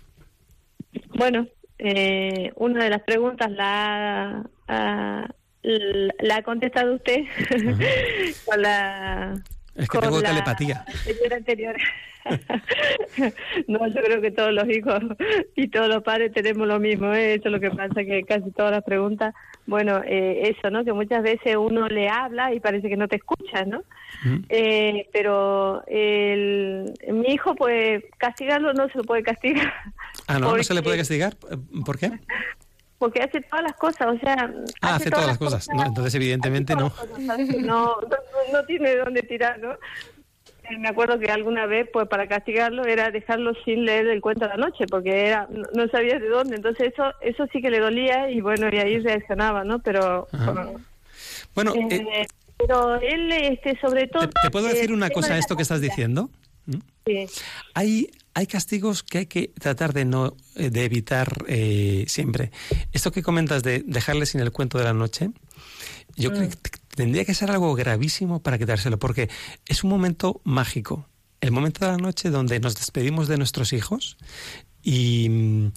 [1.15, 7.24] Bueno, eh, una de las preguntas la, la, ha contestado usted
[8.46, 9.34] con la...
[9.76, 10.86] Es que tengo telepatía.
[11.34, 11.76] anterior.
[13.67, 14.99] no, yo creo que todos los hijos
[15.55, 17.13] y todos los padres tenemos lo mismo.
[17.13, 17.36] ¿eh?
[17.36, 19.34] Eso es lo que pasa, que casi todas las preguntas,
[19.65, 20.84] bueno, eh, eso, ¿no?
[20.84, 23.84] Que muchas veces uno le habla y parece que no te escucha, ¿no?
[24.49, 29.73] eh, pero el, mi hijo, pues, castigarlo no se lo puede castigar.
[30.27, 31.36] Ah, no, no se le puede castigar.
[31.86, 32.12] ¿Por qué?
[32.97, 34.53] Porque hace todas las cosas, o sea...
[34.81, 35.67] Ah, hace, todas, las cosas.
[35.73, 36.93] No, entonces, evidentemente, no.
[37.62, 37.95] no.
[38.51, 39.75] No tiene dónde tirar, ¿no?
[40.80, 44.50] Me acuerdo que alguna vez, pues para castigarlo, era dejarlo sin leer el cuento de
[44.50, 46.56] la noche, porque era no, sabía de dónde.
[46.56, 49.80] Entonces eso eso sí que le dolía y bueno, y ahí reaccionaba, ¿no?
[49.80, 50.28] Pero...
[51.54, 54.30] Bueno, eh, eh, pero él, este, sobre todo...
[54.30, 56.30] ¿Te, puedo decir una cosa a esto que estás diciendo?
[56.65, 56.78] ¿Mm?
[57.06, 57.26] Sí.
[57.74, 61.45] Hay, hay castigos que hay que tratar de no eh, de evitar
[62.08, 62.52] siempre.
[62.93, 65.32] Esto que comentas de dejarle sin el cuento de la noche,
[66.15, 66.49] yo creo mm.
[66.49, 69.30] que tendría que ser algo gravísimo para quitárselo, porque
[69.67, 71.08] es un momento mágico.
[71.39, 74.17] El momento de la noche donde nos despedimos de nuestros hijos
[74.84, 75.71] y mm,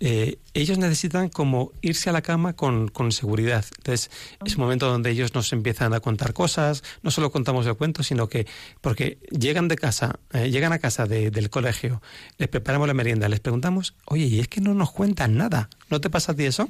[0.00, 3.64] eh, ellos necesitan como irse a la cama con, con, seguridad.
[3.78, 4.10] Entonces,
[4.44, 8.02] es un momento donde ellos nos empiezan a contar cosas, no solo contamos el cuento,
[8.02, 8.46] sino que,
[8.80, 12.02] porque llegan de casa, eh, llegan a casa del colegio,
[12.38, 16.00] les preparamos la merienda, les preguntamos, oye, y es que no nos cuentan nada, ¿no
[16.00, 16.68] te pasa a ti eso?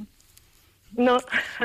[0.98, 1.18] No.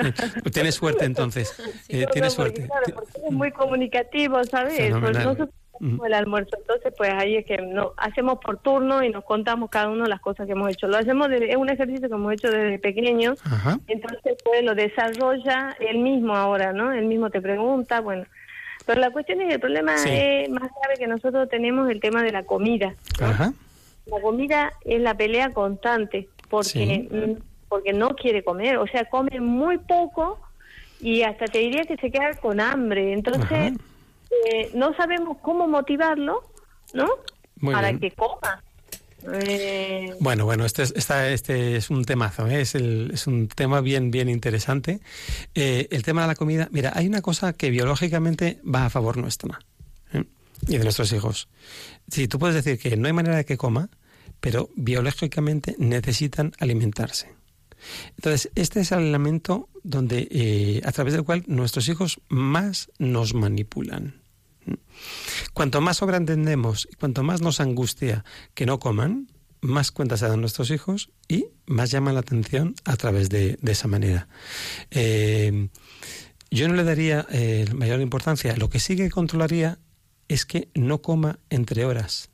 [0.54, 1.56] Tienes suerte entonces.
[1.89, 2.67] Eh, tienes suerte.
[2.67, 4.93] Claro, porque es muy comunicativo, ¿sabes?
[5.00, 6.06] Pues nosotros mm.
[6.06, 9.89] el almuerzo, entonces pues ahí es que no hacemos por turno y nos contamos cada
[9.89, 10.88] uno las cosas que hemos hecho.
[10.88, 13.34] Lo hacemos es un ejercicio que hemos hecho desde pequeño,
[13.88, 16.93] entonces pues lo desarrolla él mismo ahora, ¿no?
[16.93, 18.26] Él mismo te pregunta, bueno.
[18.86, 22.22] Pero la cuestión es que el problema es más grave que nosotros tenemos el tema
[22.22, 22.93] de la comida.
[23.17, 27.39] La comida es la pelea constante, porque
[27.74, 30.40] porque no quiere comer, o sea, come muy poco
[31.02, 33.14] y hasta te diría que se queda con hambre.
[33.14, 33.74] Entonces,
[34.46, 36.44] eh, no sabemos cómo motivarlo,
[36.94, 37.08] ¿no?
[37.60, 38.62] Para que coma.
[39.42, 40.14] Eh...
[40.20, 42.62] Bueno, bueno, este es, este es un temazo, ¿eh?
[42.62, 45.00] es, el, es, un tema bien, bien interesante.
[45.56, 49.18] Eh, el tema de la comida, mira, hay una cosa que biológicamente va a favor
[49.18, 49.58] nuestra
[50.14, 50.26] ¿eh?
[50.68, 51.48] y de nuestros hijos.
[52.08, 53.90] Si tú puedes decir que no hay manera de que coma,
[54.44, 57.30] pero biológicamente necesitan alimentarse.
[58.17, 63.34] Entonces, este es el elemento donde, eh, a través del cual nuestros hijos más nos
[63.34, 64.22] manipulan.
[65.54, 69.28] Cuanto más sobreentendemos y cuanto más nos angustia que no coman,
[69.60, 73.88] más cuentas se dan nuestros hijos y más llaman la atención a través de, esa
[73.88, 74.28] manera.
[74.91, 75.69] Eh,
[76.52, 78.56] yo no le daría eh, mayor importancia.
[78.56, 79.80] Lo que sí que controlaría
[80.28, 82.30] es que no coma entre horas.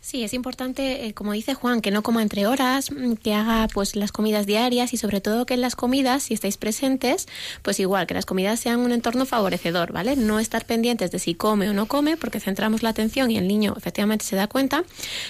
[0.00, 3.66] Sí, es importante, eh, como dice Juan, que no coma entre horas, mm, que haga
[3.66, 7.26] pues las comidas diarias y sobre todo que en las comidas, si estáis presentes,
[7.62, 10.14] pues igual, que las comidas sean un entorno favorecedor, ¿vale?
[10.14, 13.48] No estar pendientes de si come o no come, porque centramos la atención y el
[13.48, 14.84] niño efectivamente se da cuenta,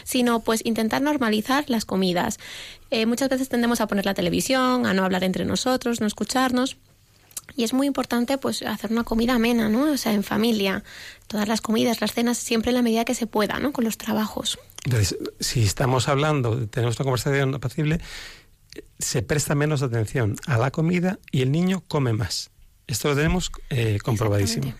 [0.05, 2.39] sino pues intentar normalizar las comidas.
[2.91, 6.77] Eh, muchas veces tendemos a poner la televisión, a no hablar entre nosotros, no escucharnos.
[7.57, 9.91] Y es muy importante pues hacer una comida amena, ¿no?
[9.91, 10.85] O sea, en familia.
[11.27, 13.73] Todas las comidas, las cenas, siempre en la medida que se pueda, ¿no?
[13.73, 14.59] Con los trabajos.
[14.85, 18.01] Entonces, si estamos hablando, tenemos una conversación apacible,
[18.99, 22.51] se presta menos atención a la comida y el niño come más.
[22.87, 24.75] Esto lo tenemos eh, comprobadísimo.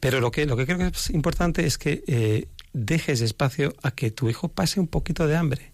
[0.00, 3.90] Pero lo que, lo que creo que es importante es que eh, dejes espacio a
[3.90, 5.72] que tu hijo pase un poquito de hambre.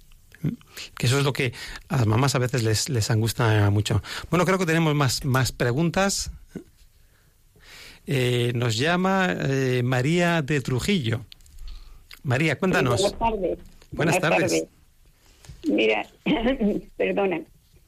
[0.96, 1.52] Que eso es lo que
[1.88, 4.02] a las mamás a veces les, les angustia mucho.
[4.30, 6.30] Bueno, creo que tenemos más, más preguntas.
[8.06, 11.24] Eh, nos llama eh, María de Trujillo.
[12.24, 13.00] María, cuéntanos.
[13.00, 13.58] buenas tardes.
[13.92, 14.66] Buenas, tardes.
[15.68, 16.06] Mira,
[16.96, 17.40] perdona,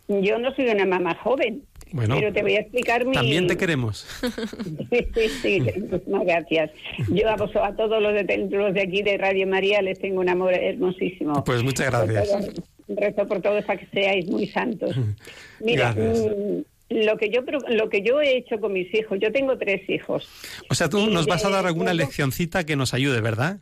[0.08, 1.62] yo no soy una mamá joven,
[1.94, 3.12] bueno, pero te voy a explicar mi...
[3.12, 4.04] También te queremos.
[4.90, 6.72] sí, sí, sí, muchas gracias.
[7.08, 10.18] Yo a, vos, a todos los de, los de aquí de Radio María les tengo
[10.20, 11.44] un amor hermosísimo.
[11.44, 12.50] Pues muchas gracias.
[12.88, 14.96] rezo por todos para que seáis muy santos.
[15.60, 19.56] Mira, mm, lo que yo lo que yo he hecho con mis hijos, yo tengo
[19.56, 20.28] tres hijos.
[20.68, 23.60] O sea, tú nos vas a dar alguna leccioncita que nos ayude, ¿verdad?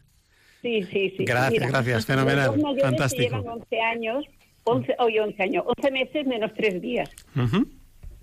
[0.62, 1.24] Sí, sí, sí.
[1.26, 3.36] Gracias, gracias, fenomenal, fantástico.
[3.36, 4.24] llevan 11 años,
[4.64, 7.10] 11, hoy 11 años, 11 meses menos 3 días.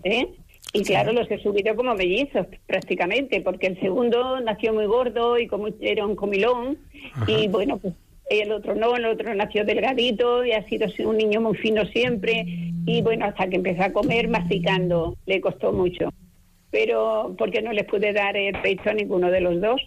[0.04, 0.28] ¿Eh?
[0.74, 5.48] Y claro, los he subido como mellizos prácticamente, porque el segundo nació muy gordo y
[5.48, 6.78] como era un comilón,
[7.26, 7.96] y bueno, pues
[8.30, 12.46] el otro no, el otro nació delgadito y ha sido un niño muy fino siempre,
[12.86, 16.14] y bueno, hasta que empezó a comer masticando, le costó mucho.
[16.72, 19.82] Pero porque no les pude dar el pecho a ninguno de los dos.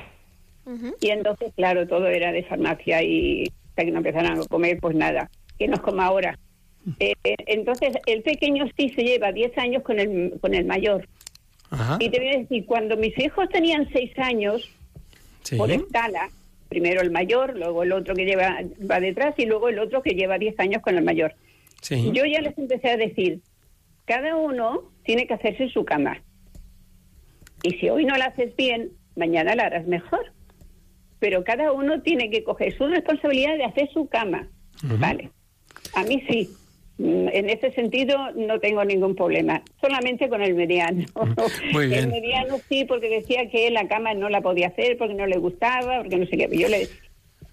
[1.01, 4.97] Y entonces, claro, todo era de farmacia y hasta que no empezaron a comer, pues
[4.97, 6.37] nada, que nos coma ahora.
[6.99, 7.15] Eh,
[7.47, 11.09] entonces, el pequeño sí se lleva 10 años con el, con el mayor.
[12.01, 14.71] Y te voy a decir, cuando mis hijos tenían 6 años,
[15.57, 16.29] por escala,
[16.69, 18.59] primero el mayor, luego el otro que lleva
[18.91, 21.35] va detrás y luego el otro que lleva 10 años con el mayor.
[21.89, 23.41] Yo ya les empecé a decir,
[24.05, 26.23] cada uno tiene que hacerse su cama.
[27.63, 30.33] Y si hoy no la haces bien, mañana la harás mejor.
[31.19, 34.49] Pero cada uno tiene que coger su responsabilidad de hacer su cama.
[34.83, 35.31] Vale.
[35.95, 36.51] A mí sí,
[37.03, 41.05] en ese sentido no tengo ningún problema, solamente con el mediano.
[41.15, 42.05] Mm, muy bien.
[42.05, 45.39] El mediano sí, porque decía que la cama no la podía hacer porque no le
[45.39, 46.49] gustaba, porque no sé qué.
[46.57, 46.89] Yo le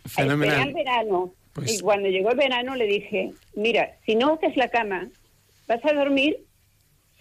[0.06, 0.68] Fenomenal.
[0.68, 4.70] el verano pues y cuando llegó el verano le dije, mira, si no haces la
[4.70, 5.10] cama,
[5.68, 6.38] vas a dormir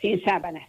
[0.01, 0.69] sin sábanas.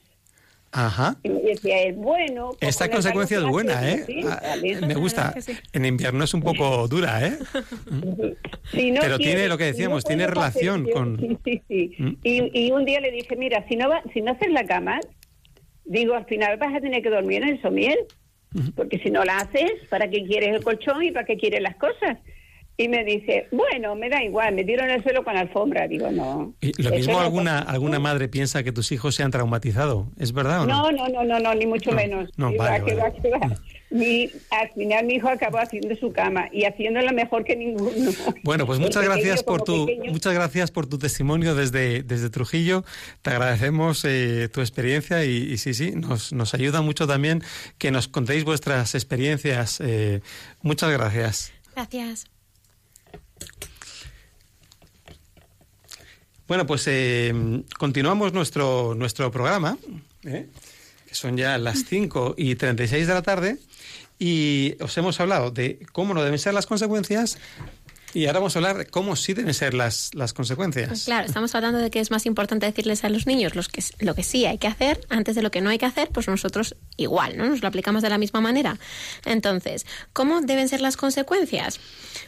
[0.71, 1.17] Ajá.
[1.23, 2.51] Y me decía él, bueno.
[2.59, 4.05] Pues Esta consecuencia es buena, ¿eh?
[4.25, 5.33] Ah, me gusta.
[5.73, 7.37] En invierno es un poco dura, ¿eh?
[8.71, 11.17] Pero tiene lo que decíamos, tiene relación con.
[11.19, 11.95] Sí, sí, sí.
[11.97, 12.17] ¿Mm?
[12.23, 14.99] Y, y, un día le dije, mira, si no, va, si no haces la cama,
[15.85, 17.97] digo, al final vas a tener que dormir en el somiel.
[18.75, 21.75] Porque si no la haces, ¿para qué quieres el colchón y para qué quieres las
[21.75, 22.17] cosas?
[22.79, 25.85] Y me dice, bueno, me da igual, me tiro en el suelo con la alfombra.
[25.85, 26.53] Digo, no.
[26.61, 30.07] ¿Y lo mismo alguna alguna madre piensa que tus hijos se han traumatizado?
[30.17, 30.89] ¿Es verdad o no?
[30.89, 32.29] No, no, no, no, ni mucho menos.
[32.37, 32.95] No, vale,
[33.91, 38.11] Mi, al final mi hijo acabó haciendo su cama y haciéndola mejor que ninguno.
[38.43, 42.85] Bueno, pues muchas gracias por tu muchas gracias por tu testimonio desde, desde Trujillo.
[43.23, 47.43] Te agradecemos eh, tu experiencia y, sí, sí, nos, nos ayuda mucho también
[47.77, 49.81] que nos contéis vuestras experiencias.
[49.81, 50.21] Eh,
[50.61, 51.51] muchas gracias.
[51.75, 52.38] Gracias.
[56.47, 57.31] Bueno, pues eh,
[57.77, 59.77] continuamos nuestro, nuestro programa,
[60.23, 60.47] ¿eh?
[61.07, 63.57] que son ya las 5 y 36 de la tarde,
[64.17, 67.37] y os hemos hablado de cómo no deben ser las consecuencias
[68.13, 71.05] Y ahora vamos a hablar de cómo sí deben ser las, las consecuencias.
[71.05, 74.15] Claro, estamos hablando de que es más importante decirles a los niños los que, lo
[74.15, 76.75] que sí hay que hacer antes de lo que no hay que hacer, pues nosotros
[76.97, 77.47] igual, ¿no?
[77.47, 78.79] Nos lo aplicamos de la misma manera.
[79.25, 81.79] Entonces, ¿cómo deben ser las consecuencias?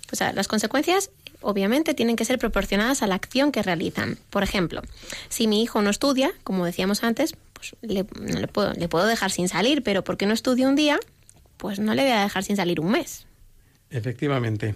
[0.08, 1.10] Pues las consecuencias
[1.42, 4.18] obviamente tienen que ser proporcionadas a la acción que realizan.
[4.30, 4.82] Por ejemplo,
[5.30, 9.32] si mi hijo no estudia, como decíamos antes, pues le, le, puedo, le puedo dejar
[9.32, 11.00] sin salir, pero porque no estudia un día,
[11.58, 13.26] pues no le voy a dejar sin salir un mes.
[13.90, 14.76] Efectivamente.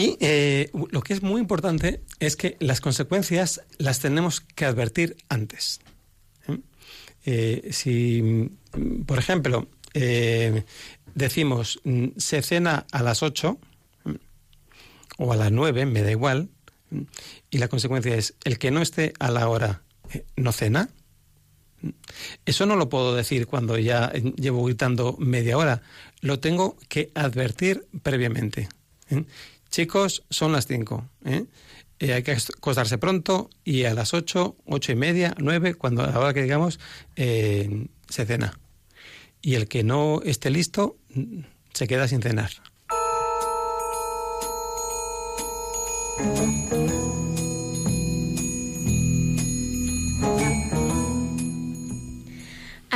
[0.00, 5.18] Y eh, lo que es muy importante es que las consecuencias las tenemos que advertir
[5.28, 5.80] antes.
[6.48, 6.58] ¿eh?
[7.26, 8.50] Eh, si,
[9.06, 9.68] por ejemplo,
[11.14, 13.58] decimos mm, se cena a las 8
[15.18, 16.48] o a las 9, me da igual,
[17.50, 19.82] y la consecuencia es el que no esté a la hora
[20.36, 20.88] no cena,
[22.44, 25.82] eso no lo puedo decir cuando ya llevo gritando media hora.
[26.20, 28.68] Lo tengo que advertir previamente.
[29.10, 29.24] ¿eh?
[29.70, 31.08] Chicos, son las cinco.
[31.24, 31.44] ¿eh?
[31.98, 36.10] Eh, hay que acostarse pronto y a las ocho, ocho y media, nueve, cuando a
[36.10, 36.80] la hora que digamos,
[37.16, 38.58] se cena.
[39.42, 40.96] Y el que no esté listo
[41.72, 42.50] se queda sin cenar.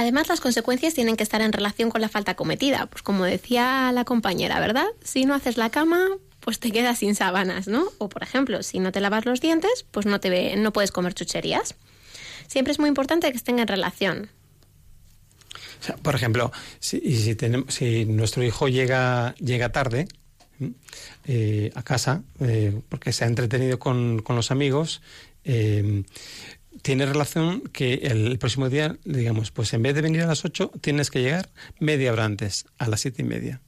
[0.05, 2.85] Además, las consecuencias tienen que estar en relación con la falta cometida.
[2.85, 4.85] Pues como decía la compañera, ¿verdad?
[5.03, 6.09] Si no haces la cama,
[6.41, 7.87] pues te quedas sin sábanas, ¿no?
[7.97, 10.93] O por ejemplo, si no te lavas los dientes, pues no te ve, no puedes
[10.93, 11.75] comer chucherías.
[12.49, 14.29] Siempre es muy importante que estén en relación.
[16.03, 20.07] por ejemplo, si, si, tenemos, si nuestro hijo llega, llega tarde
[21.25, 25.01] eh, a casa eh, porque se ha entretenido con, con los amigos,
[25.45, 26.05] eh,
[26.85, 30.71] tiene relación que el próximo día, digamos, pues en vez de venir a las 8,
[30.83, 31.49] tienes que llegar
[31.81, 33.63] media hora antes, a las siete y media.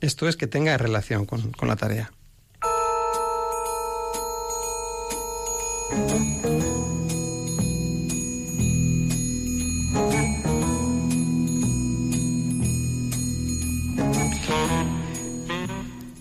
[0.00, 2.10] Esto es que tenga relación con, con la tarea.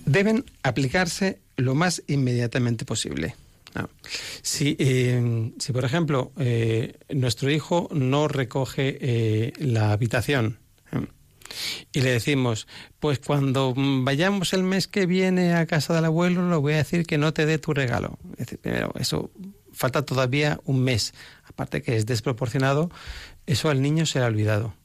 [0.06, 3.36] Deben aplicarse lo más inmediatamente posible.
[4.42, 10.60] Si, eh, si, por ejemplo, eh, nuestro hijo no recoge eh, la habitación
[11.92, 12.68] y le decimos,
[13.00, 17.06] pues cuando vayamos el mes que viene a casa del abuelo, le voy a decir
[17.06, 18.20] que no te dé tu regalo.
[18.62, 19.32] Pero eso
[19.74, 21.14] falta todavía un mes.
[21.46, 22.92] Aparte que es desproporcionado,
[23.48, 24.76] eso al niño se ha olvidado.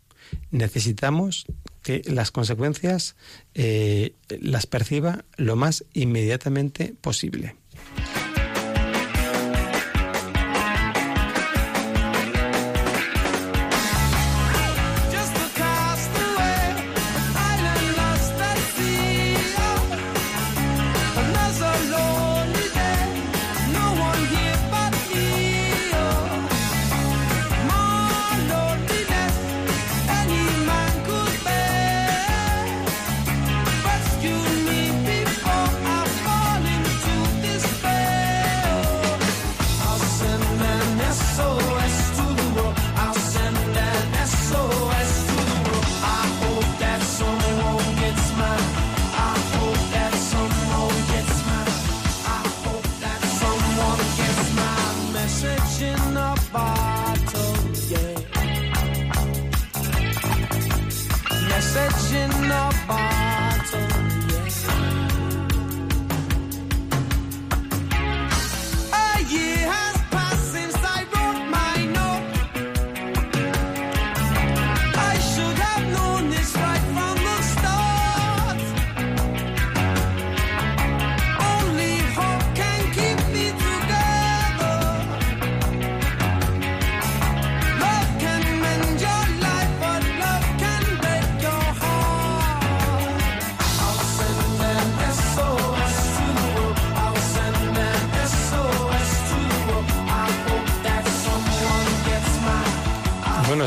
[0.50, 1.44] Necesitamos
[1.82, 3.14] que las consecuencias
[3.54, 7.56] las perciba lo más inmediatamente posible.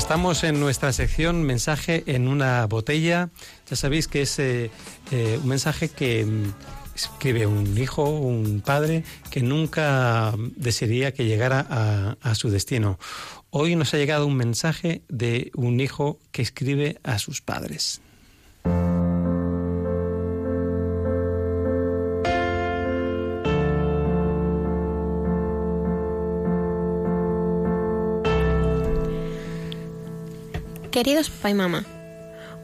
[0.08, 3.30] Estamos en nuestra sección Mensaje en una botella.
[3.70, 4.72] Ya sabéis que es eh,
[5.12, 6.54] eh, un mensaje que mm,
[6.96, 12.98] escribe un hijo, un padre, que nunca desearía que llegara a, a su destino.
[13.50, 18.00] Hoy nos ha llegado un mensaje de un hijo que escribe a sus padres.
[30.98, 31.86] Queridos papá y mamá,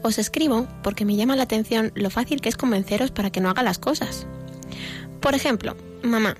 [0.02, 3.48] os escribo porque me llama la atención lo fácil que es convenceros para que no
[3.48, 4.26] haga las cosas.
[5.20, 6.36] Por ejemplo, mamá,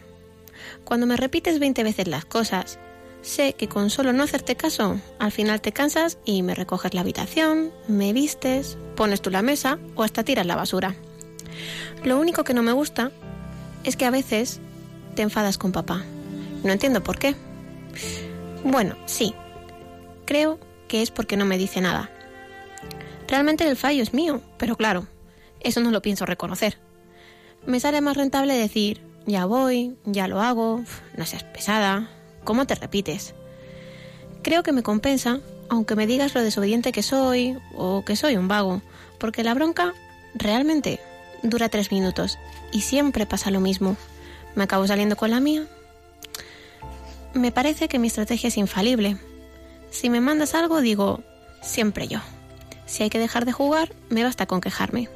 [0.82, 2.80] cuando me repites 20 veces las cosas,
[3.22, 7.02] sé que con solo no hacerte caso, al final te cansas y me recoges la
[7.02, 10.96] habitación, me vistes, pones tú la mesa o hasta tiras la basura.
[12.02, 13.12] Lo único que no me gusta
[13.84, 14.58] es que a veces
[15.14, 16.02] te enfadas con papá.
[16.64, 17.36] No entiendo por qué.
[18.64, 19.32] Bueno, sí.
[20.24, 22.10] Creo que es porque no me dice nada.
[23.28, 25.06] Realmente el fallo es mío, pero claro,
[25.60, 26.78] eso no lo pienso reconocer.
[27.66, 30.82] Me sale más rentable decir, ya voy, ya lo hago,
[31.16, 32.10] no seas pesada,
[32.44, 33.34] ¿cómo te repites?
[34.42, 38.48] Creo que me compensa, aunque me digas lo desobediente que soy o que soy un
[38.48, 38.82] vago,
[39.18, 39.94] porque la bronca
[40.34, 41.00] realmente
[41.42, 42.38] dura tres minutos
[42.72, 43.96] y siempre pasa lo mismo.
[44.54, 45.66] Me acabo saliendo con la mía.
[47.32, 49.16] Me parece que mi estrategia es infalible.
[49.94, 51.22] Si me mandas algo, digo,
[51.62, 52.18] siempre yo.
[52.84, 55.08] Si hay que dejar de jugar, me basta con quejarme.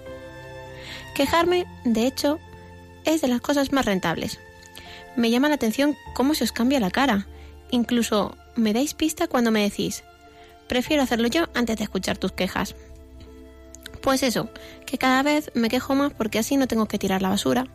[1.16, 2.38] Quejarme, de hecho,
[3.04, 4.38] es de las cosas más rentables.
[5.16, 7.26] Me llama la atención cómo se os cambia la cara.
[7.72, 10.04] Incluso me dais pista cuando me decís,
[10.68, 12.76] prefiero hacerlo yo antes de escuchar tus quejas.
[14.00, 14.48] Pues eso,
[14.86, 17.66] que cada vez me quejo más porque así no tengo que tirar la basura,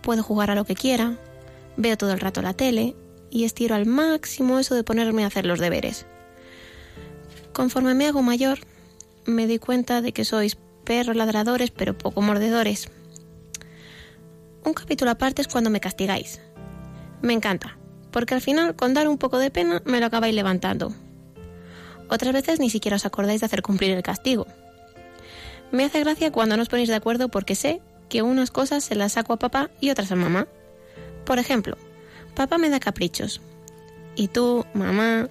[0.00, 1.18] puedo jugar a lo que quiera,
[1.76, 2.96] veo todo el rato la tele
[3.30, 6.06] y estiro al máximo eso de ponerme a hacer los deberes.
[7.52, 8.58] Conforme me hago mayor,
[9.24, 12.90] me doy cuenta de que sois perros ladradores pero poco mordedores.
[14.64, 16.40] Un capítulo aparte es cuando me castigáis.
[17.20, 17.76] Me encanta,
[18.10, 20.92] porque al final con dar un poco de pena me lo acabáis levantando.
[22.08, 24.46] Otras veces ni siquiera os acordáis de hacer cumplir el castigo.
[25.70, 28.94] Me hace gracia cuando no os ponéis de acuerdo porque sé que unas cosas se
[28.94, 30.48] las saco a papá y otras a mamá.
[31.26, 31.76] Por ejemplo,
[32.34, 33.42] papá me da caprichos.
[34.16, 35.28] Y tú, mamá,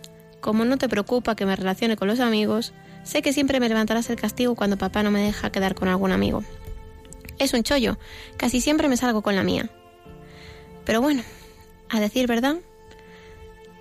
[0.47, 2.71] como no te preocupa que me relacione con los amigos,
[3.03, 6.13] sé que siempre me levantarás el castigo cuando papá no me deja quedar con algún
[6.13, 6.41] amigo.
[7.37, 7.97] Es un chollo,
[8.37, 9.69] casi siempre me salgo con la mía.
[10.85, 11.21] Pero bueno,
[11.89, 12.55] a decir verdad,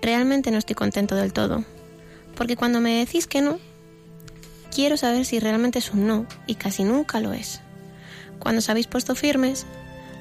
[0.01, 1.63] realmente no estoy contento del todo.
[2.35, 3.59] Porque cuando me decís que no,
[4.69, 7.61] quiero saber si realmente es un no, y casi nunca lo es.
[8.39, 9.65] Cuando os habéis puesto firmes,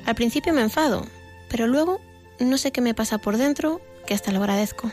[0.05, 1.09] al principio me enfado,
[1.49, 2.01] pero luego
[2.39, 4.93] no sé qué me pasa por dentro, que hasta lo agradezco.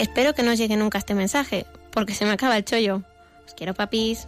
[0.00, 3.02] Espero que no llegue nunca este mensaje, porque se me acaba el chollo.
[3.46, 4.26] Os quiero, papis.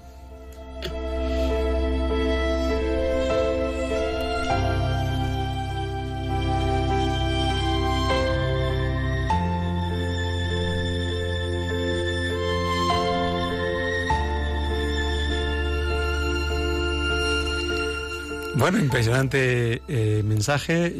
[18.56, 20.94] Bueno, impresionante eh, mensaje.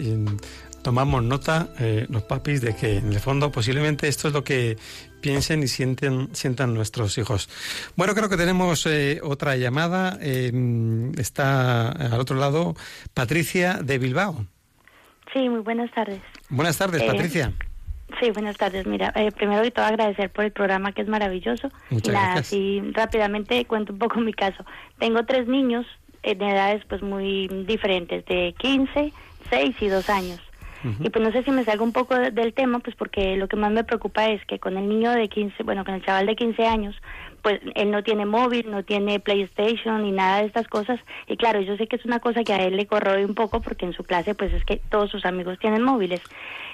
[0.83, 4.77] Tomamos nota, eh, los papis, de que en el fondo posiblemente esto es lo que
[5.21, 7.49] piensen y sienten, sientan nuestros hijos.
[7.97, 10.19] Bueno, creo que tenemos eh, otra llamada.
[10.21, 12.75] está al otro lado
[13.15, 14.47] Patricia de Bilbao.
[15.33, 16.21] Sí, muy buenas tardes.
[16.51, 17.53] Buenas tardes, Patricia.
[18.21, 18.87] Sí, buenas tardes.
[18.87, 21.69] Mira, primero que todo agradecer por el programa que es maravilloso.
[21.91, 24.65] Muchas y nada, así rápidamente cuento un poco mi caso.
[24.99, 25.87] Tengo tres niños,
[26.23, 29.13] en edades pues muy diferentes, de 15,
[29.51, 30.41] 6 y 2 años.
[31.01, 33.57] Y pues no sé si me salgo un poco del tema, pues porque lo que
[33.57, 36.35] más me preocupa es que con el niño de 15, bueno, con el chaval de
[36.35, 36.97] 15 años,
[37.43, 41.01] pues él no tiene móvil, no tiene PlayStation ni nada de estas cosas.
[41.27, 43.61] Y claro, yo sé que es una cosa que a él le corroe un poco
[43.61, 46.21] porque en su clase pues es que todos sus amigos tienen móviles.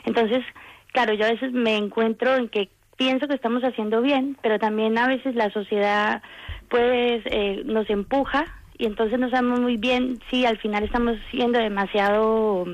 [0.04, 0.44] Entonces,
[0.92, 4.98] claro, yo a veces me encuentro en que pienso que estamos haciendo bien, pero también
[4.98, 6.22] a veces la sociedad
[6.68, 8.44] pues eh, nos empuja
[8.76, 12.66] y entonces no sabemos muy bien si al final estamos siendo demasiado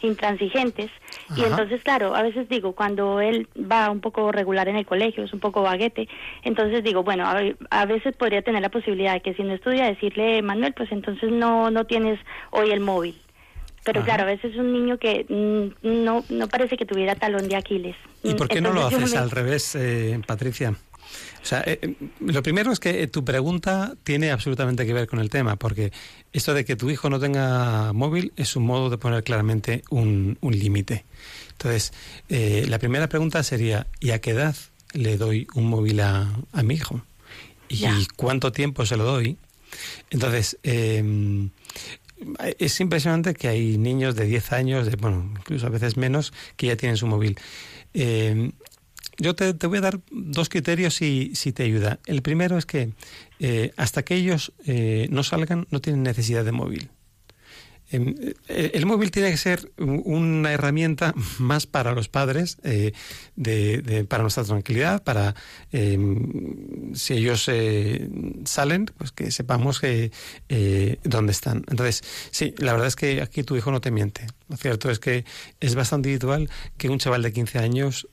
[0.00, 0.90] intransigentes.
[1.36, 5.24] Y entonces claro a veces digo cuando él va un poco regular en el colegio
[5.24, 6.08] es un poco baguete
[6.42, 7.24] entonces digo bueno
[7.70, 11.30] a, veces podría tener la posibilidad de que si no estudia decirle Manuel pues entonces
[11.30, 12.18] no no tienes
[12.50, 13.20] hoy el móvil
[13.84, 17.48] pero claro a veces es un niño que mm, no no parece que tuviera talón
[17.48, 17.96] de Aquiles.
[18.22, 20.74] Y por qué no lo haces al revés eh, Patricia
[21.42, 25.18] o sea, eh, eh, lo primero es que tu pregunta tiene absolutamente que ver con
[25.18, 25.92] el tema, porque
[26.32, 30.38] esto de que tu hijo no tenga móvil es un modo de poner claramente un,
[30.40, 31.04] límite.
[31.52, 31.92] Entonces,
[32.28, 34.54] eh, la primera pregunta sería, ¿y a qué edad
[34.92, 36.30] le doy un móvil a,
[36.62, 37.02] mi hijo?
[37.68, 37.86] ¿Y
[38.16, 39.38] cuánto tiempo se lo doy?
[40.10, 41.50] Entonces, em,
[42.58, 46.68] es impresionante que hay niños de 10 años, de, bueno, incluso a veces menos, que
[46.68, 47.38] ya tienen su móvil.
[47.94, 48.52] Eh,
[49.18, 52.00] yo te, voy a dar dos criterios si, si te ayuda.
[52.06, 52.92] El primero es que
[53.38, 56.90] eh, hasta que ellos eh, no salgan no tienen necesidad de móvil.
[57.90, 58.14] Em,
[58.48, 62.92] eh, el móvil tiene que ser una herramienta más para los padres, eh,
[63.36, 65.34] de, para nuestra tranquilidad, para
[65.72, 67.50] em, si ellos
[68.44, 70.10] salen, pues que sepamos que,
[71.04, 71.64] dónde están.
[71.68, 74.26] Entonces, sí, la verdad es que aquí tu hijo no te miente.
[74.48, 75.24] Lo cierto es que
[75.60, 76.48] es bastante habitual
[76.78, 78.08] que un chaval de 15 años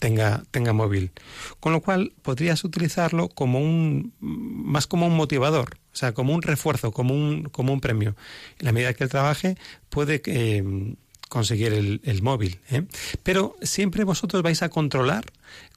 [0.00, 1.12] tenga, tenga móvil.
[1.60, 6.42] Con lo cual podrías utilizarlo como un, más como un motivador, o sea, como un
[6.42, 8.16] refuerzo, como un, como un premio.
[8.58, 9.56] En la medida que él trabaje,
[9.88, 10.94] puede eh,
[11.28, 12.60] conseguir el, el móvil.
[12.70, 12.84] ¿eh?
[13.22, 15.24] Pero siempre vosotros vais a controlar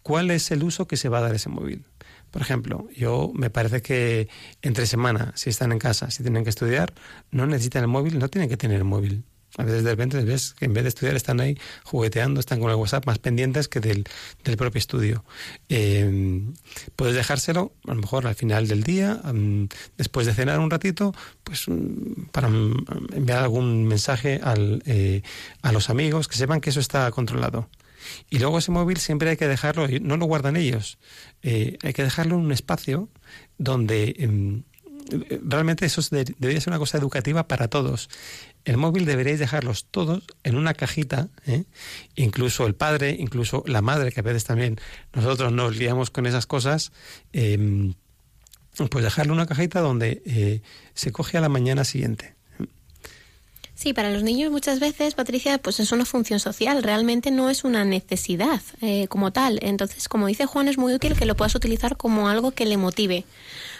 [0.04, 1.86] cuál es el uso que se va a dar ese móvil.
[2.32, 4.30] Por ejemplo, yo me parece que
[4.62, 6.94] entre semana, si están en casa, si tienen que estudiar,
[7.32, 9.24] no necesitan el móvil, no tienen que tener el móvil.
[9.60, 12.70] A veces de repente ves que en vez de estudiar están ahí jugueteando, están con
[12.72, 14.06] el WhatsApp más pendientes que del,
[14.46, 15.26] del propio estudio.
[15.68, 16.42] Eh,
[16.96, 19.22] puedes dejárselo, a lo mejor al final del día,
[19.98, 22.86] después de cenar un ratito, pues mm, para mm,
[23.16, 25.24] enviar algún mensaje al, eh,
[25.62, 27.68] a los amigos, que sepan que eso está controlado.
[28.30, 31.00] Y luego ese móvil siempre hay que dejarlo, no lo guardan ellos,
[31.44, 33.10] eh, hay que dejarlo en un espacio
[33.58, 34.64] donde em,
[35.44, 38.10] realmente eso debería ser una cosa educativa para todos
[38.66, 41.64] el móvil deberíais dejarlos todos en una cajita, ¿eh?
[42.16, 44.80] incluso el padre, incluso la madre, que a veces también
[45.14, 46.92] nosotros nos liamos con esas cosas,
[47.34, 47.94] em,
[48.90, 50.62] pues dejarlo en una cajita donde eh,
[50.94, 52.36] se coge a la mañana siguiente.
[53.80, 57.64] Sí, para los niños muchas veces, Patricia, pues es una función social, realmente no es
[57.64, 59.58] una necesidad eh, como tal.
[59.62, 62.76] Entonces, como dice Juan, es muy útil que lo puedas utilizar como algo que le
[62.76, 63.24] motive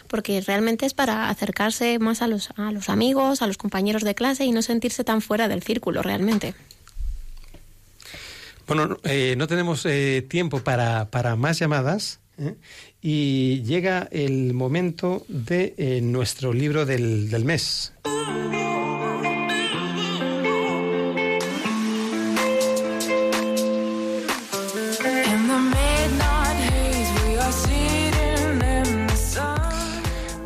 [0.10, 4.16] porque realmente es para acercarse más a los, a los amigos, a los compañeros de
[4.16, 6.54] clase y no sentirse tan fuera del círculo realmente.
[8.68, 12.56] Bueno, eh, no tenemos eh, tiempo para, para, más llamadas ¿eh?
[13.02, 17.94] y llega el momento de nuestro libro del, del mes.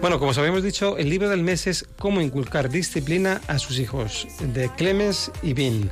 [0.03, 3.79] Bueno, como os habíamos dicho, el libro del mes es Cómo inculcar disciplina a sus
[3.79, 5.91] hijos, de Clemens y Bin.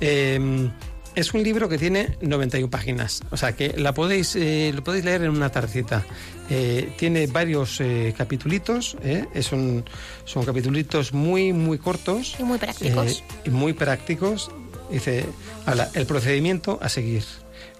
[0.00, 0.70] Em,
[1.16, 5.04] es un libro que tiene 91 páginas, o sea que la podéis, eh, lo podéis
[5.04, 6.06] leer en una tardecita.
[6.48, 8.96] Eh, tiene varios eh, capitulitos,
[9.40, 9.84] son,
[10.24, 12.36] son capitulitos muy, muy cortos.
[12.38, 13.24] Y muy prácticos.
[13.44, 14.52] y muy prácticos.
[14.88, 15.26] Dice,
[15.66, 17.24] habla, el procedimiento a seguir,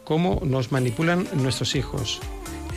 [0.03, 2.21] cómo nos manipulan nuestros hijos,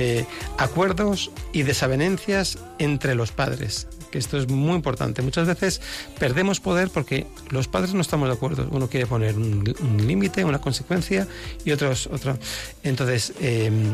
[0.04, 0.26] eh,
[0.58, 5.22] acuerdos y desavenencias entre los padres, que esto es muy importante.
[5.22, 5.80] Muchas veces
[6.18, 8.68] perdemos poder porque los padres no estamos de acuerdo.
[8.72, 9.64] Uno quiere poner un,
[10.08, 11.28] límite, una consecuencia
[11.64, 12.36] y otros otro.
[12.82, 13.94] Entonces, em,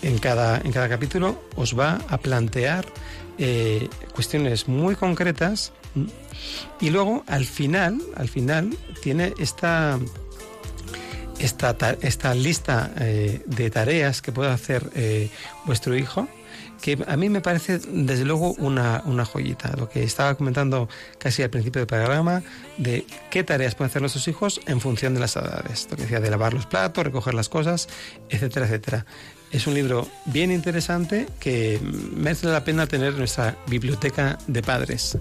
[0.00, 2.86] en, cada, en cada capítulo os va a plantear
[3.36, 5.72] eh, cuestiones muy concretas
[6.80, 9.98] y luego al final, al final tiene esta
[11.38, 15.30] esta, esta lista eh, de tareas que puede hacer eh,
[15.64, 16.28] vuestro hijo,
[16.80, 19.74] que a mí me parece desde luego una, una, joyita.
[19.76, 22.42] Lo que estaba comentando casi al principio del programa,
[22.76, 25.88] de qué tareas pueden hacer nuestros hijos en función de las edades.
[25.90, 27.88] Lo que decía de lavar los platos, recoger las cosas,
[28.28, 29.06] etcétera, etcétera.
[29.50, 35.18] Es un libro bien interesante que merece la pena tener en nuestra biblioteca de padres.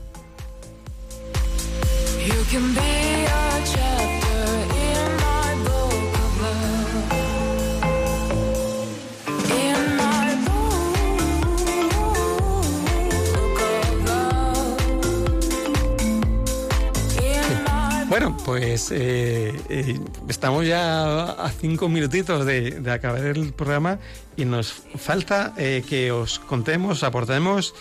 [18.47, 23.99] Pues eh, eh, estamos ya a cinco minutitos de, acabar el programa
[24.37, 27.75] y nos falta eh, que os contemos, aportemos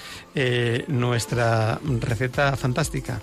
[0.89, 3.23] nuestra receta fantástica.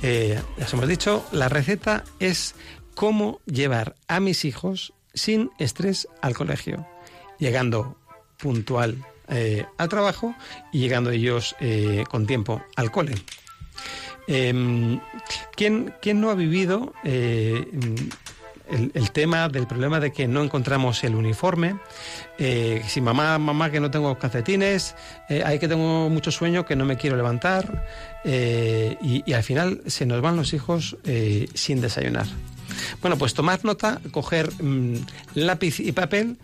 [0.00, 2.54] ya os hemos dicho, la receta es
[2.94, 6.86] cómo llevar a mis hijos sin estrés al colegio,
[7.40, 7.96] llegando
[8.36, 9.04] puntual
[9.78, 10.32] al trabajo
[10.72, 11.56] y llegando ellos
[12.08, 13.16] con tiempo al cole.
[14.28, 15.00] Em,
[15.56, 17.66] ¿quién, no ha vivido eh,
[18.70, 21.78] el, tema del problema de que no encontramos el uniforme?
[22.38, 24.94] Eh, si mamá, mamá, que no tengo calcetines,
[25.30, 27.86] eh, hay que tengo mucho sueño, que no me quiero levantar,
[28.22, 30.98] y, al final se nos van los hijos
[31.54, 32.26] sin desayunar.
[33.00, 34.96] Bueno, pues tomad nota, coger mm,
[35.36, 36.36] lápiz y papel,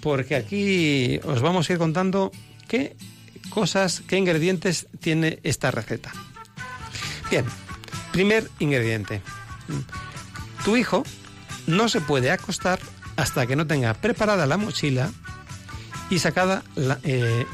[0.00, 2.30] porque aquí os vamos a ir contando
[2.68, 2.94] qué
[3.50, 6.12] cosas, qué ingredientes tiene esta receta.
[7.32, 7.46] Bien,
[8.12, 9.22] primer ingrediente.
[10.66, 11.02] Tu hijo
[11.66, 12.78] no se puede acostar
[13.16, 15.10] hasta que no tenga preparada la mochila
[16.10, 17.46] y sacada la, eh,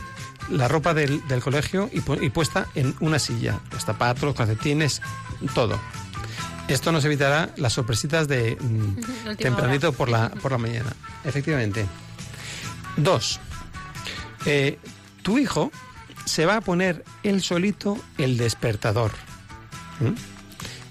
[0.67, 3.61] ropa del, colegio y, puesta en una silla.
[3.71, 5.01] Los zapatos, los calcetines,
[5.55, 5.79] todo.
[6.67, 10.93] Esto nos evitará las sorpresitas de mm, tempranito por la, por la mañana.
[11.25, 11.87] Efectivamente.
[12.97, 13.39] Dos.
[14.45, 14.77] Eh,
[15.23, 15.71] tu hijo
[16.25, 19.13] se va a poner él solito el despertador.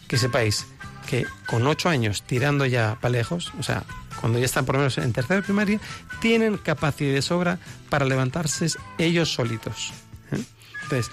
[0.07, 0.67] Que sepáis
[1.07, 3.83] que con ocho años tirando ya para lejos, o sea,
[4.19, 5.79] cuando ya están por lo menos en tercera primaria,
[6.19, 9.93] tienen capacidad de sobra para levantarse ellos solitos.
[10.31, 10.43] ¿eh?
[10.83, 11.11] Entonces,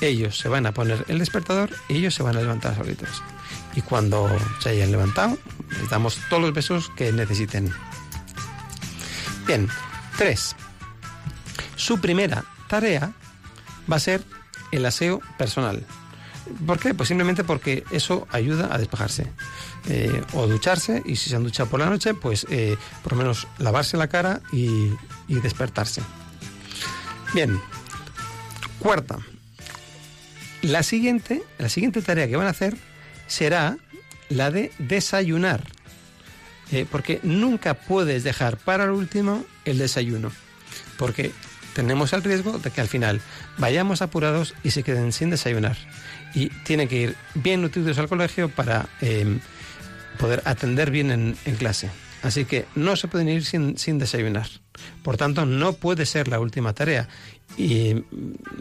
[0.00, 3.22] ellos se van a poner el despertador y ellos se van a levantar solitos.
[3.74, 4.28] Y cuando
[4.60, 5.38] se hayan levantado,
[5.78, 7.72] les damos todos los besos que necesiten.
[9.46, 9.68] Bien,
[10.16, 10.56] tres.
[11.76, 13.12] Su primera tarea
[13.90, 14.22] va a ser
[14.72, 15.84] el aseo personal.
[16.66, 16.94] ¿Por qué?
[16.94, 19.26] Pues simplemente porque eso ayuda a despejarse.
[19.88, 23.18] Eh, o ducharse, y si se han duchado por la noche, pues eh, por lo
[23.18, 24.90] menos lavarse la cara y,
[25.28, 26.02] despertarse.
[27.32, 27.60] Bien,
[28.78, 29.18] cuarta.
[30.62, 32.76] La siguiente, la siguiente tarea que van a hacer
[33.26, 33.78] será
[34.28, 35.64] la de desayunar.
[36.72, 40.30] Eh, porque nunca puedes dejar para el último el desayuno.
[40.98, 41.32] Porque
[41.74, 43.20] tenemos el riesgo de que al final
[43.58, 45.76] vayamos apurados y se queden sin desayunar.
[46.34, 49.40] Y tienen que ir bien nutridos al colegio para em,
[50.18, 51.90] poder atender bien en, clase.
[52.22, 54.46] Así que no se pueden ir sin, sin, desayunar.
[55.02, 57.08] Por tanto, no puede ser la última tarea.
[57.56, 58.04] Y mm,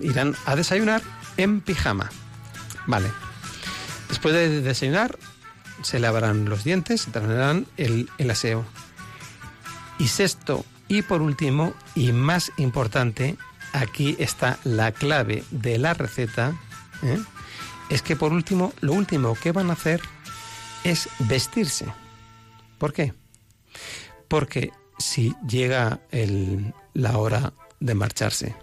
[0.03, 1.01] irán a desayunar
[1.37, 2.09] en pijama.
[2.87, 3.09] Vale.
[4.07, 5.17] Después de desayunar,
[5.83, 8.65] se lavarán los dientes, se terminarán el, el aseo.
[9.99, 13.37] Y sexto, y por último, y más importante,
[13.73, 16.53] aquí está la clave de la receta,
[17.03, 17.19] ¿eh?
[17.89, 20.01] Es que por último, lo último que van a hacer
[20.83, 21.85] es vestirse.
[22.77, 23.13] ¿Por qué?
[24.27, 26.01] Porque si llega
[26.93, 28.55] la hora de marcharse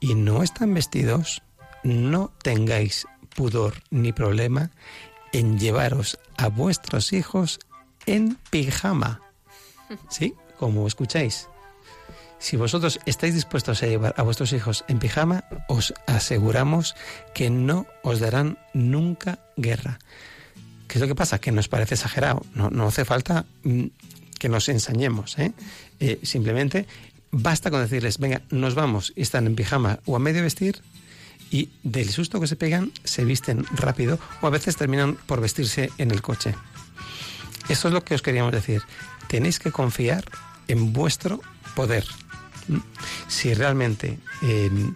[0.00, 1.42] y no están vestidos,
[1.82, 4.70] no tengáis pudor ni problema
[5.32, 7.60] en llevaros a vuestros hijos
[8.06, 9.20] en pijama.
[10.08, 10.34] ¿Sí?
[10.58, 11.48] Como escucháis.
[12.38, 16.94] Si vosotros estáis dispuestos a llevar a vuestros hijos en pijama, os aseguramos
[17.34, 19.98] que no os darán nunca guerra.
[20.86, 21.40] ¿Qué es lo que pasa?
[21.40, 22.42] Que nos parece exagerado.
[22.54, 23.86] No, hace falta mm,
[24.38, 25.38] que nos ensañemos.
[25.38, 25.52] ¿eh?
[26.00, 26.86] Eh, simplemente
[27.30, 30.80] basta con decirles, venga, nos vamos y están en pijama o a medio vestir
[31.50, 35.90] y del susto que se pegan se visten rápido o a veces terminan por vestirse
[35.98, 36.54] en el coche.
[37.68, 38.82] Eso es lo que os queríamos decir.
[39.28, 40.24] Tenéis que confiar
[40.68, 41.40] en vuestro
[41.74, 42.04] poder.
[43.28, 44.94] Si realmente em,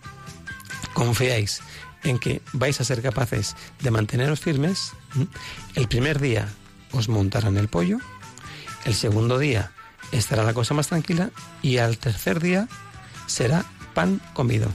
[0.95, 1.61] confiáis
[2.05, 4.93] en que vais a ser capaces de manteneros firmes,
[5.75, 6.49] el primer día
[6.91, 7.99] os montarán el pollo,
[8.85, 9.73] el segundo día
[10.11, 11.31] estará la cosa más tranquila
[11.63, 12.69] y al tercer día
[13.27, 13.65] será
[13.95, 14.69] pan comido.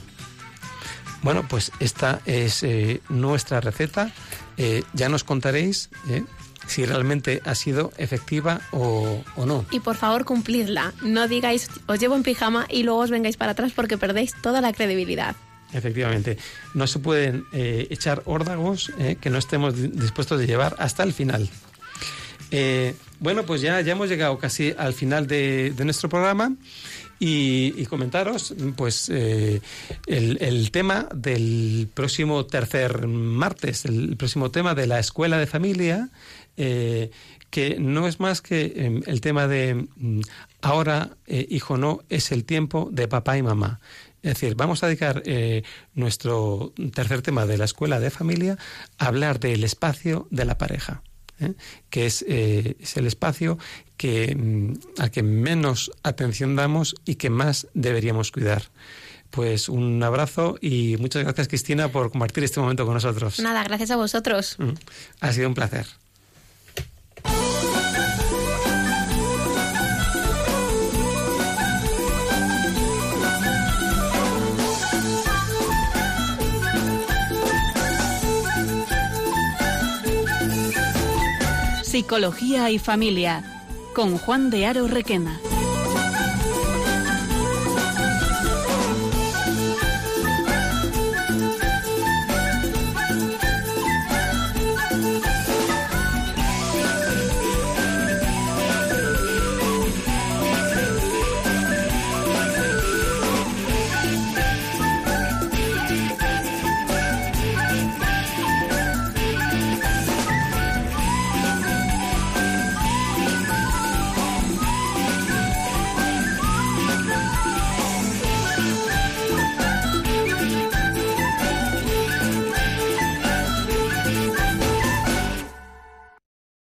[1.22, 4.12] Bueno, pues esta es eh, nuestra receta.
[4.56, 6.24] Eh, ya nos contaréis eh,
[6.68, 9.64] si realmente ha sido efectiva o, no.
[9.70, 10.92] Y por favor cumplidla.
[11.02, 14.60] No digáis os llevo en pijama y luego os vengáis para atrás porque perdéis toda
[14.60, 15.34] la credibilidad.
[15.72, 16.38] Efectivamente,
[16.74, 18.90] no se pueden echar órdagos
[19.20, 21.50] que no estemos dispuestos de llevar hasta el final.
[23.20, 26.52] bueno, pues ya, ya hemos llegado casi al final de, de nuestro programa
[27.20, 29.60] y, comentaros pues eh,
[30.06, 36.10] el, tema del próximo tercer martes, el próximo tema de la escuela de familia,
[36.58, 37.10] eh,
[37.50, 40.20] que no es más que em, el tema de mm,
[40.60, 43.80] ahora, eh, hijo, no, es el tiempo de papá y mamá.
[44.22, 45.22] Es decir, vamos a dedicar
[45.94, 48.58] nuestro tercer tema de la escuela de familia
[48.98, 51.02] a hablar del espacio de la pareja.
[51.40, 51.54] ¿eh?
[51.90, 53.58] que es, eh, es, el espacio
[53.96, 58.64] que, mm, al que menos atención damos y que más deberíamos cuidar.
[59.30, 63.38] Pues un abrazo y muchas gracias Cristina por compartir este momento con nosotros.
[63.40, 64.56] Nada, gracias a vosotros.
[64.58, 64.70] Mm,
[65.20, 65.86] ha sido un placer.
[81.98, 83.42] Psicología y Familia
[83.92, 85.40] con Juan de Aro Requena.